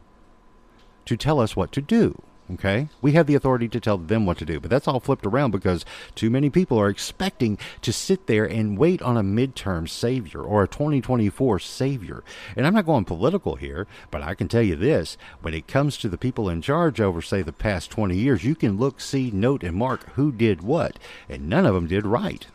to 1.07 1.17
tell 1.17 1.41
us 1.41 1.57
what 1.57 1.73
to 1.73 1.83
do. 1.83 2.23
Okay? 2.55 2.89
We 3.01 3.13
have 3.13 3.27
the 3.27 3.35
authority 3.35 3.69
to 3.69 3.81
tell 3.81 3.99
them 3.99 4.27
what 4.27 4.39
to 4.39 4.45
do, 4.45 4.59
but 4.59 4.71
that's 4.71 4.89
all 4.89 5.01
flipped 5.01 5.27
around 5.27 5.53
because 5.53 5.85
too 6.15 6.31
many 6.31 6.51
people 6.51 6.79
are 6.81 6.89
expecting 6.89 7.59
to 7.83 7.93
sit 7.93 8.27
there 8.27 8.45
and 8.45 8.79
wait 8.79 9.01
on 9.03 9.17
a 9.17 9.23
midterm 9.23 9.89
savior 9.89 10.43
or 10.43 10.63
a 10.63 10.69
2024 10.69 11.59
savior. 11.61 12.25
And 12.57 12.67
I'm 12.67 12.75
not 12.75 12.87
going 12.87 13.05
political 13.05 13.57
here, 13.57 13.87
but 14.11 14.23
I 14.23 14.35
can 14.35 14.49
tell 14.49 14.63
you 14.63 14.77
this 14.77 15.17
when 15.43 15.55
it 15.55 15.69
comes 15.69 15.97
to 15.99 16.09
the 16.09 16.19
people 16.19 16.49
in 16.49 16.63
charge 16.63 17.01
over, 17.01 17.23
say, 17.23 17.43
the 17.43 17.53
past 17.53 17.91
20 17.91 18.17
years, 18.17 18.45
you 18.45 18.55
can 18.55 18.77
look, 18.77 19.01
see, 19.01 19.31
note, 19.31 19.63
and 19.63 19.77
mark 19.77 20.11
who 20.15 20.33
did 20.33 20.63
what, 20.63 20.99
and 21.29 21.49
none 21.49 21.67
of 21.67 21.75
them 21.75 21.87
did 21.87 22.07
right. 22.07 22.47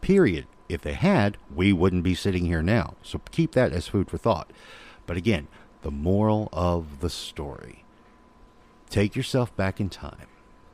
Period. 0.00 0.46
If 0.68 0.80
they 0.80 0.94
had, 0.94 1.36
we 1.54 1.72
wouldn't 1.72 2.02
be 2.02 2.14
sitting 2.14 2.46
here 2.46 2.62
now. 2.62 2.94
So 3.02 3.20
keep 3.30 3.52
that 3.52 3.72
as 3.72 3.86
food 3.86 4.10
for 4.10 4.18
thought. 4.18 4.50
But 5.06 5.16
again, 5.16 5.46
the 5.82 5.92
moral 5.92 6.48
of 6.52 6.98
the 6.98 7.10
story 7.10 7.84
take 8.90 9.16
yourself 9.16 9.54
back 9.56 9.80
in 9.80 9.88
time, 9.88 10.26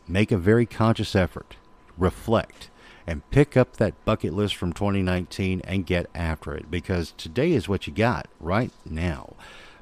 make 0.09 0.33
a 0.33 0.39
very 0.39 0.67
conscious 0.67 1.15
effort, 1.15 1.57
reflect, 1.97 2.71
and 3.07 3.29
pick 3.31 3.57
up 3.57 3.77
that 3.77 4.05
bucket 4.05 4.33
list 4.33 4.57
from 4.57 4.73
2019 4.73 5.61
and 5.65 5.87
get 5.87 6.07
after 6.15 6.55
it 6.55 6.71
because 6.71 7.13
today 7.17 7.53
is 7.53 7.69
what 7.69 7.87
you 7.87 7.93
got 7.93 8.29
right 8.41 8.71
now. 8.85 9.35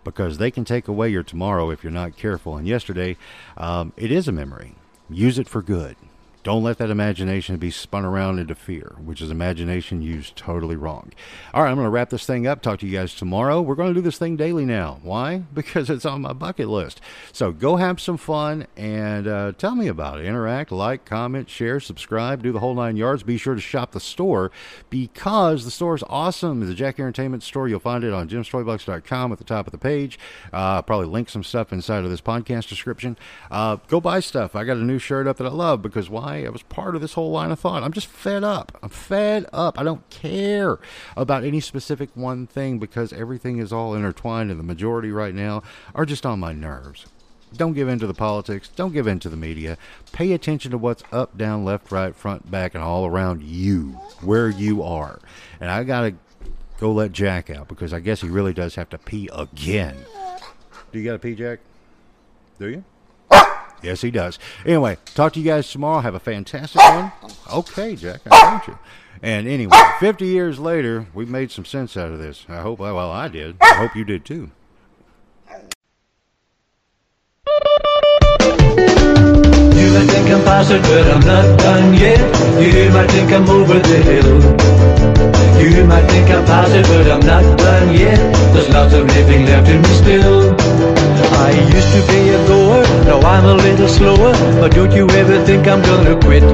Because 0.03 0.39
they 0.39 0.51
can 0.51 0.65
take 0.65 0.89
away 0.89 1.11
your 1.11 1.23
tomorrow 1.23 1.69
if 1.69 1.85
you're 1.85 1.93
not 1.93 2.17
careful. 2.17 2.57
And 2.57 2.67
yesterday, 2.67 3.19
um, 3.59 3.93
it 3.99 4.11
is 4.11 4.27
a 4.27 4.33
memory. 4.33 4.75
Use 5.11 5.39
it 5.39 5.47
for 5.47 5.61
good. 5.61 5.97
Don't 6.43 6.63
let 6.63 6.79
that 6.79 6.89
imagination 6.89 7.59
be 7.59 7.71
spun 7.71 8.05
around 8.05 8.39
into 8.39 8.55
fear, 8.55 8.95
which 9.05 9.21
is 9.21 9.31
imagination 9.31 10.01
used 10.01 10.37
totally 10.37 10.75
wrong. 10.75 11.13
All 11.53 11.63
right, 11.63 11.69
I'm 11.69 11.77
going 11.77 11.85
to 11.85 11.91
wrap 11.91 12.09
this 12.09 12.25
thing 12.25 12.47
up. 12.47 12.63
Talk 12.63 12.79
to 12.81 12.87
you 12.87 12.97
guys 12.97 13.15
tomorrow. 13.15 13.61
We're 13.61 13.75
going 13.75 13.93
to 13.93 13.95
do 13.95 14.01
this 14.01 14.17
thing 14.17 14.37
daily 14.37 14.65
now. 14.65 15.01
Why? 15.03 15.43
Because 15.61 15.91
it's 15.91 16.07
on 16.07 16.23
my 16.23 16.33
bucket 16.33 16.69
list. 16.69 17.03
So 17.33 17.53
go 17.53 17.77
have 17.77 18.01
some 18.01 18.17
fun 18.17 18.67
and 18.79 19.29
uh, 19.29 19.53
tell 19.59 19.75
me 19.75 19.89
about 19.89 20.19
it. 20.19 20.25
Interact, 20.25 20.73
like, 20.73 21.05
comment, 21.05 21.51
share, 21.51 21.81
subscribe, 21.81 22.43
do 22.43 22.51
the 22.51 22.61
whole 22.61 22.75
nine 22.75 22.97
yards. 22.97 23.23
Be 23.23 23.37
sure 23.37 23.55
to 23.55 23.61
shop 23.61 23.93
the 23.93 24.01
store 24.01 24.51
because 24.89 25.67
the 25.67 25.71
store 25.71 25.95
is 25.95 26.03
awesome. 26.09 26.67
The 26.67 26.75
Jack 26.75 26.99
Entertainment 26.99 27.43
store. 27.43 27.69
You'll 27.69 27.79
find 27.79 28.05
it 28.05 28.15
on 28.15 28.27
jimstoybox.com 28.29 29.33
at 29.33 29.39
the 29.39 29.45
top 29.45 29.67
of 29.67 29.73
the 29.73 29.79
page. 29.79 30.19
Uh, 30.51 30.81
probably 30.81 31.07
link 31.07 31.29
some 31.29 31.45
stuff 31.45 31.73
inside 31.73 32.05
of 32.05 32.11
this 32.11 32.23
podcast 32.23 32.69
description. 32.69 33.19
Uh, 33.51 33.77
go 33.89 34.01
buy 34.01 34.21
stuff. 34.21 34.57
I 34.57 34.65
got 34.65 34.79
a 34.79 34.85
new 34.85 34.99
shirt 34.99 35.27
up 35.27 35.37
that 35.37 35.47
I 35.47 35.51
love 35.51 35.83
because 35.83 36.09
why? 36.09 36.30
Why 36.31 36.47
I 36.47 36.51
was 36.51 36.63
part 36.63 36.95
of 36.95 37.01
this 37.01 37.15
whole 37.15 37.31
line 37.31 37.51
of 37.51 37.59
thought. 37.59 37.83
I'm 37.83 37.93
just 37.93 38.07
fed 38.07 38.45
up. 38.45 38.79
I'm 38.83 38.89
fed 38.89 39.47
up. 39.53 39.79
I 39.79 39.83
don't 39.83 40.09
care 40.11 40.79
about 41.17 41.45
any 41.45 41.61
specific 41.61 42.11
one 42.15 42.47
thing 42.47 42.79
because 42.79 43.13
everything 43.13 43.59
is 43.59 43.73
all 43.73 43.95
intertwined, 43.95 44.51
and 44.51 44.59
the 44.59 44.65
majority 44.65 45.11
right 45.11 45.35
now 45.35 45.63
are 45.95 46.07
just 46.07 46.25
on 46.25 46.41
my 46.41 46.53
nerves. 46.53 47.07
Don't 47.53 47.73
give 47.73 47.89
in 47.89 47.99
to 47.99 48.07
the 48.07 48.15
politics. 48.15 48.69
Don't 48.77 48.93
give 48.93 49.09
in 49.09 49.19
to 49.21 49.29
the 49.29 49.37
media. 49.37 49.77
Pay 50.13 50.33
attention 50.33 50.71
to 50.71 50.79
what's 50.79 51.03
up, 51.11 51.37
down, 51.37 51.65
left, 51.65 51.91
right, 51.91 52.15
front, 52.15 52.49
back, 52.49 52.75
and 52.75 52.85
all 52.85 53.07
around 53.07 53.43
you, 53.43 53.99
where 54.23 54.49
you 54.49 54.85
are. 54.85 55.19
And 55.61 55.69
I 55.69 55.83
got 55.83 56.03
to 56.03 56.15
go 56.79 56.93
let 56.93 57.11
Jack 57.11 57.51
out 57.51 57.67
because 57.67 57.93
I 57.93 57.99
guess 57.99 58.21
he 58.21 58.29
really 58.29 58.55
does 58.55 58.77
have 58.77 58.89
to 58.91 58.99
pee 58.99 59.29
again. 59.33 59.97
Do 60.93 61.01
you 61.01 61.05
got 61.05 61.13
to 61.13 61.19
pee, 61.19 61.35
Jack? 61.35 61.59
Do 62.61 62.69
you? 62.69 62.85
Yes, 63.83 64.01
he 64.03 64.11
does. 64.11 64.39
Anyway, 64.65 64.99
talk 65.15 65.33
to 65.35 65.41
you 65.41 65.47
guys 65.47 65.71
tomorrow. 65.71 66.01
Have 66.01 66.15
a 66.15 66.21
fantastic 66.21 66.81
one. 66.81 67.13
Okay, 67.53 67.97
Jack, 67.97 68.21
I 68.27 68.31
got 68.31 68.69
you. 68.69 68.79
And 69.23 69.47
anyway, 69.47 69.77
50 69.99 70.27
years 70.27 70.59
later, 70.59 71.07
we've 71.13 71.29
made 71.29 71.51
some 71.51 71.65
sense 71.65 71.97
out 71.97 72.11
of 72.13 72.19
this. 72.19 72.47
I 72.49 72.61
hope, 72.61 72.79
well, 72.79 73.11
I 73.11 73.29
did. 73.29 73.57
I 73.61 73.75
hope 73.75 73.95
you 73.95 74.05
did 74.05 74.25
too. 74.25 74.51
You 79.77 79.89
might 79.97 80.09
think 80.09 80.31
I'm 80.31 80.45
past 80.45 80.71
it, 80.71 80.83
but 80.83 81.07
I'm 81.11 81.21
not 81.21 81.59
done 81.59 81.95
yet. 81.95 82.21
You 82.61 82.91
might 82.91 83.11
think 83.11 83.33
I'm 83.33 83.49
over 83.49 83.79
the 83.79 83.99
hill. 84.09 84.41
You 85.61 85.85
might 85.85 86.07
think 86.09 86.31
I'm 86.31 86.45
past 86.47 86.73
it, 86.75 86.87
but 86.87 87.11
I'm 87.11 87.21
not 87.21 87.59
done 87.59 87.93
yet. 87.95 88.19
There's 88.55 88.69
lots 88.71 88.95
of 88.95 89.07
living 89.07 89.45
left 89.45 89.69
in 89.69 89.83
me 89.83 89.89
still. 90.01 90.57
I 91.45 91.51
used 91.51 91.93
to 91.93 92.01
be 92.09 92.31
a 92.31 92.41
goer, 92.49 92.85
now 93.07 93.21
I'm 93.21 93.45
a 93.45 93.55
little 93.55 93.89
slower. 93.89 94.33
But 94.61 94.73
don't 94.73 94.93
you 94.93 95.09
ever 95.11 95.45
think 95.45 95.67
I'm 95.67 95.83
gonna 95.83 96.17
quit. 96.21 96.45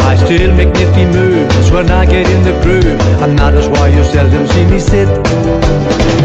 I 0.00 0.16
still 0.16 0.54
make 0.54 0.72
nifty 0.74 1.04
moves 1.06 1.70
when 1.70 1.90
I 1.90 2.06
get 2.06 2.26
in 2.28 2.42
the 2.44 2.54
groove. 2.62 3.00
And 3.22 3.38
that 3.38 3.54
is 3.54 3.68
why 3.68 3.88
you 3.88 4.04
seldom 4.04 4.46
see 4.46 4.64
me 4.66 4.78
sit. 4.80 5.08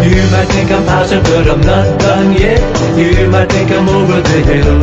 You 0.04 0.24
might 0.34 0.50
think 0.54 0.72
I'm 0.72 0.86
past 0.86 1.14
it, 1.14 1.24
but 1.24 1.48
I'm 1.48 1.62
not 1.62 2.00
done 2.00 2.34
yet. 2.34 2.62
You 2.98 3.30
might 3.30 3.50
think 3.52 3.72
I'm 3.72 3.88
over 3.90 4.22
the 4.22 4.40
hill. 4.50 4.82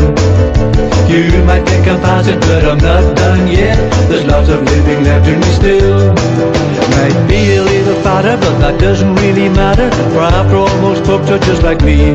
You 1.09 1.43
might 1.45 1.65
think 1.67 1.89
I'm 1.89 2.01
past 2.01 2.29
it, 2.29 2.41
but 2.41 2.65
I'm 2.65 2.79
not 2.79 3.17
done 3.17 3.49
yet. 3.49 3.79
There's 4.09 4.25
lots 4.27 4.49
of 4.49 4.63
living 4.63 5.05
left 5.05 5.27
in 5.27 5.41
me 5.41 5.51
still. 5.59 6.68
Might 6.97 7.19
be 7.29 7.57
a 7.57 7.63
little 7.63 7.99
fatter, 8.03 8.37
but 8.37 8.59
that 8.59 8.81
doesn't 8.81 9.15
really 9.17 9.49
matter. 9.49 9.91
For 10.13 10.21
after 10.21 10.57
all, 10.57 10.81
most 10.81 11.05
folks 11.05 11.31
are 11.31 11.39
just 11.39 11.63
like 11.63 11.83
me. 11.83 12.15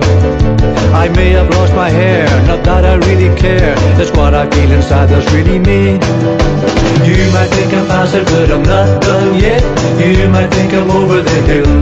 I 0.93 1.09
may 1.09 1.29
have 1.31 1.49
lost 1.49 1.73
my 1.73 1.89
hair, 1.89 2.25
not 2.47 2.63
that 2.63 2.85
I 2.85 2.95
really 3.07 3.35
care. 3.39 3.75
That's 3.97 4.11
what 4.11 4.33
I 4.33 4.49
feel 4.49 4.71
inside, 4.71 5.09
that's 5.09 5.31
really 5.33 5.59
me. 5.59 5.97
You 7.03 7.31
might 7.33 7.49
think 7.49 7.73
I'm 7.73 7.87
past 7.87 8.15
it, 8.15 8.25
but 8.25 8.51
I'm 8.51 8.63
not 8.63 9.01
done 9.01 9.39
yet. 9.39 9.61
You 9.99 10.29
might 10.29 10.51
think 10.53 10.73
I'm 10.73 10.89
over 10.91 11.21
the 11.21 11.39
hill. 11.49 11.73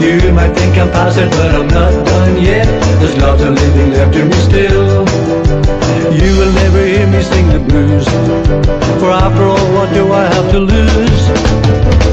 You 0.00 0.32
might 0.32 0.54
think 0.54 0.78
I'm 0.78 0.90
past 0.90 1.18
it, 1.18 1.30
but 1.30 1.54
I'm 1.54 1.68
not 1.68 2.06
done 2.06 2.42
yet. 2.42 2.66
There's 3.00 3.16
lots 3.18 3.42
of 3.42 3.54
living 3.54 3.90
left 3.92 4.14
in 4.14 4.28
me 4.28 4.36
still. 4.48 5.47
You 6.10 6.38
will 6.38 6.52
never 6.52 6.86
hear 6.86 7.06
me 7.06 7.22
sing 7.22 7.48
the 7.48 7.60
blues. 7.60 8.06
For 8.98 9.10
after 9.10 9.42
all, 9.42 9.72
what 9.74 9.92
do 9.92 10.10
I 10.10 10.24
have 10.24 10.50
to 10.52 10.58
lose? 10.58 12.07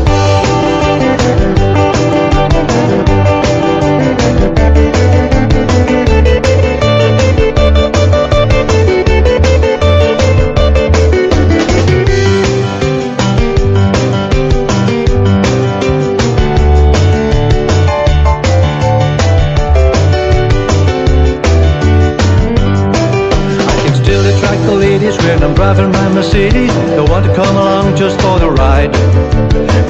Come 27.35 27.57
along 27.57 27.95
just 27.97 28.15
for 28.21 28.39
the 28.39 28.49
ride. 28.49 28.91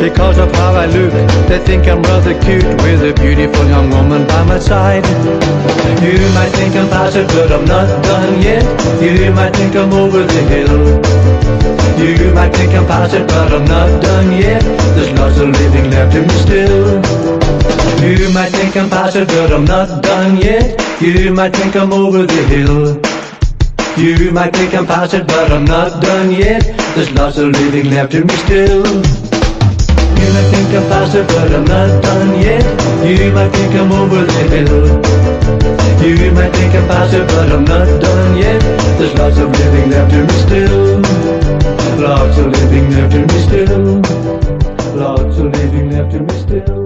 Because 0.02 0.38
of 0.40 0.52
how 0.54 0.74
I 0.74 0.88
look, 0.88 1.14
they 1.48 1.60
think 1.60 1.88
I'm 1.88 2.02
rather 2.02 2.34
cute 2.42 2.66
with 2.82 3.02
a 3.06 3.14
beautiful 3.22 3.66
young 3.68 3.90
woman 3.92 4.26
by 4.28 4.44
my 4.44 4.60
side. 4.60 5.06
You 6.02 6.18
might 6.34 6.50
think 6.58 6.76
I'm 6.76 6.90
past 6.90 7.16
it, 7.16 7.28
but 7.28 7.52
I'm 7.52 7.66
not 7.66 7.88
done 8.04 8.42
yet. 8.42 8.66
You 9.02 9.32
might 9.32 9.56
think 9.56 9.76
I'm 9.76 9.94
over 9.94 10.24
the 10.26 10.42
hill. 10.54 10.82
You 12.02 12.34
might 12.34 12.54
think 12.58 12.74
I'm 12.74 12.88
past 12.88 13.14
it, 13.14 13.28
but 13.28 13.54
I'm 13.54 13.66
not 13.66 14.02
done 14.02 14.32
yet. 14.34 14.64
There's 14.96 15.12
lots 15.20 15.38
of 15.38 15.50
living 15.50 15.92
left 15.92 16.16
in 16.16 16.28
me 16.28 16.36
still. 16.46 17.02
You 18.02 18.34
might 18.34 18.50
think 18.50 18.76
I'm 18.76 18.90
past 18.90 19.16
it, 19.16 19.28
but 19.28 19.54
I'm 19.54 19.66
not 19.66 20.04
done 20.04 20.38
yet. 20.38 20.82
You 21.00 21.32
might 21.32 21.56
think 21.56 21.76
I'm 21.76 21.94
over 21.94 22.26
the 22.26 22.44
hill. 22.54 23.15
You 23.98 24.30
might 24.32 24.54
think 24.54 24.74
I'm 24.74 24.86
past 24.86 25.14
it, 25.14 25.26
but 25.26 25.54
I'm 25.54 25.64
not 25.64 26.02
done 26.02 26.30
yet. 26.30 26.64
There's 26.96 27.10
lots 27.14 27.38
of 27.38 27.52
living 27.52 27.90
left 27.92 28.14
in 28.14 28.28
me 28.28 28.36
still. 28.44 28.86
You 28.86 30.28
might 30.36 30.50
think 30.52 30.68
I'm 30.76 30.84
past 30.92 31.16
it, 31.16 31.26
but 31.30 31.50
I'm 31.54 31.64
not 31.64 32.04
done 32.04 32.42
yet. 32.42 32.64
You 33.08 33.32
might 33.32 33.50
think 33.56 33.74
I'm 33.74 33.92
over 33.94 34.26
the 34.26 34.44
hill. 34.52 35.46
You 36.06 36.32
might 36.34 36.52
think 36.52 36.76
I'm 36.76 36.88
passionate, 36.90 37.28
but 37.30 37.52
I'm 37.54 37.64
not 37.64 38.02
done 38.02 38.38
yet. 38.38 38.62
There's 39.00 39.14
lots 39.14 39.38
of 39.38 39.50
living 39.50 39.90
left 39.90 40.14
in 40.14 40.28
me 40.28 40.34
still. 40.44 41.02
Lots 41.98 42.38
of 42.38 42.48
living 42.52 42.92
left 42.92 43.14
in 43.14 43.28
me 43.28 43.40
still. 43.48 44.02
Lots 44.94 45.38
of 45.38 45.54
living 45.54 45.92
left 45.92 46.14
in 46.14 46.26
me 46.28 46.40
still. 46.42 46.85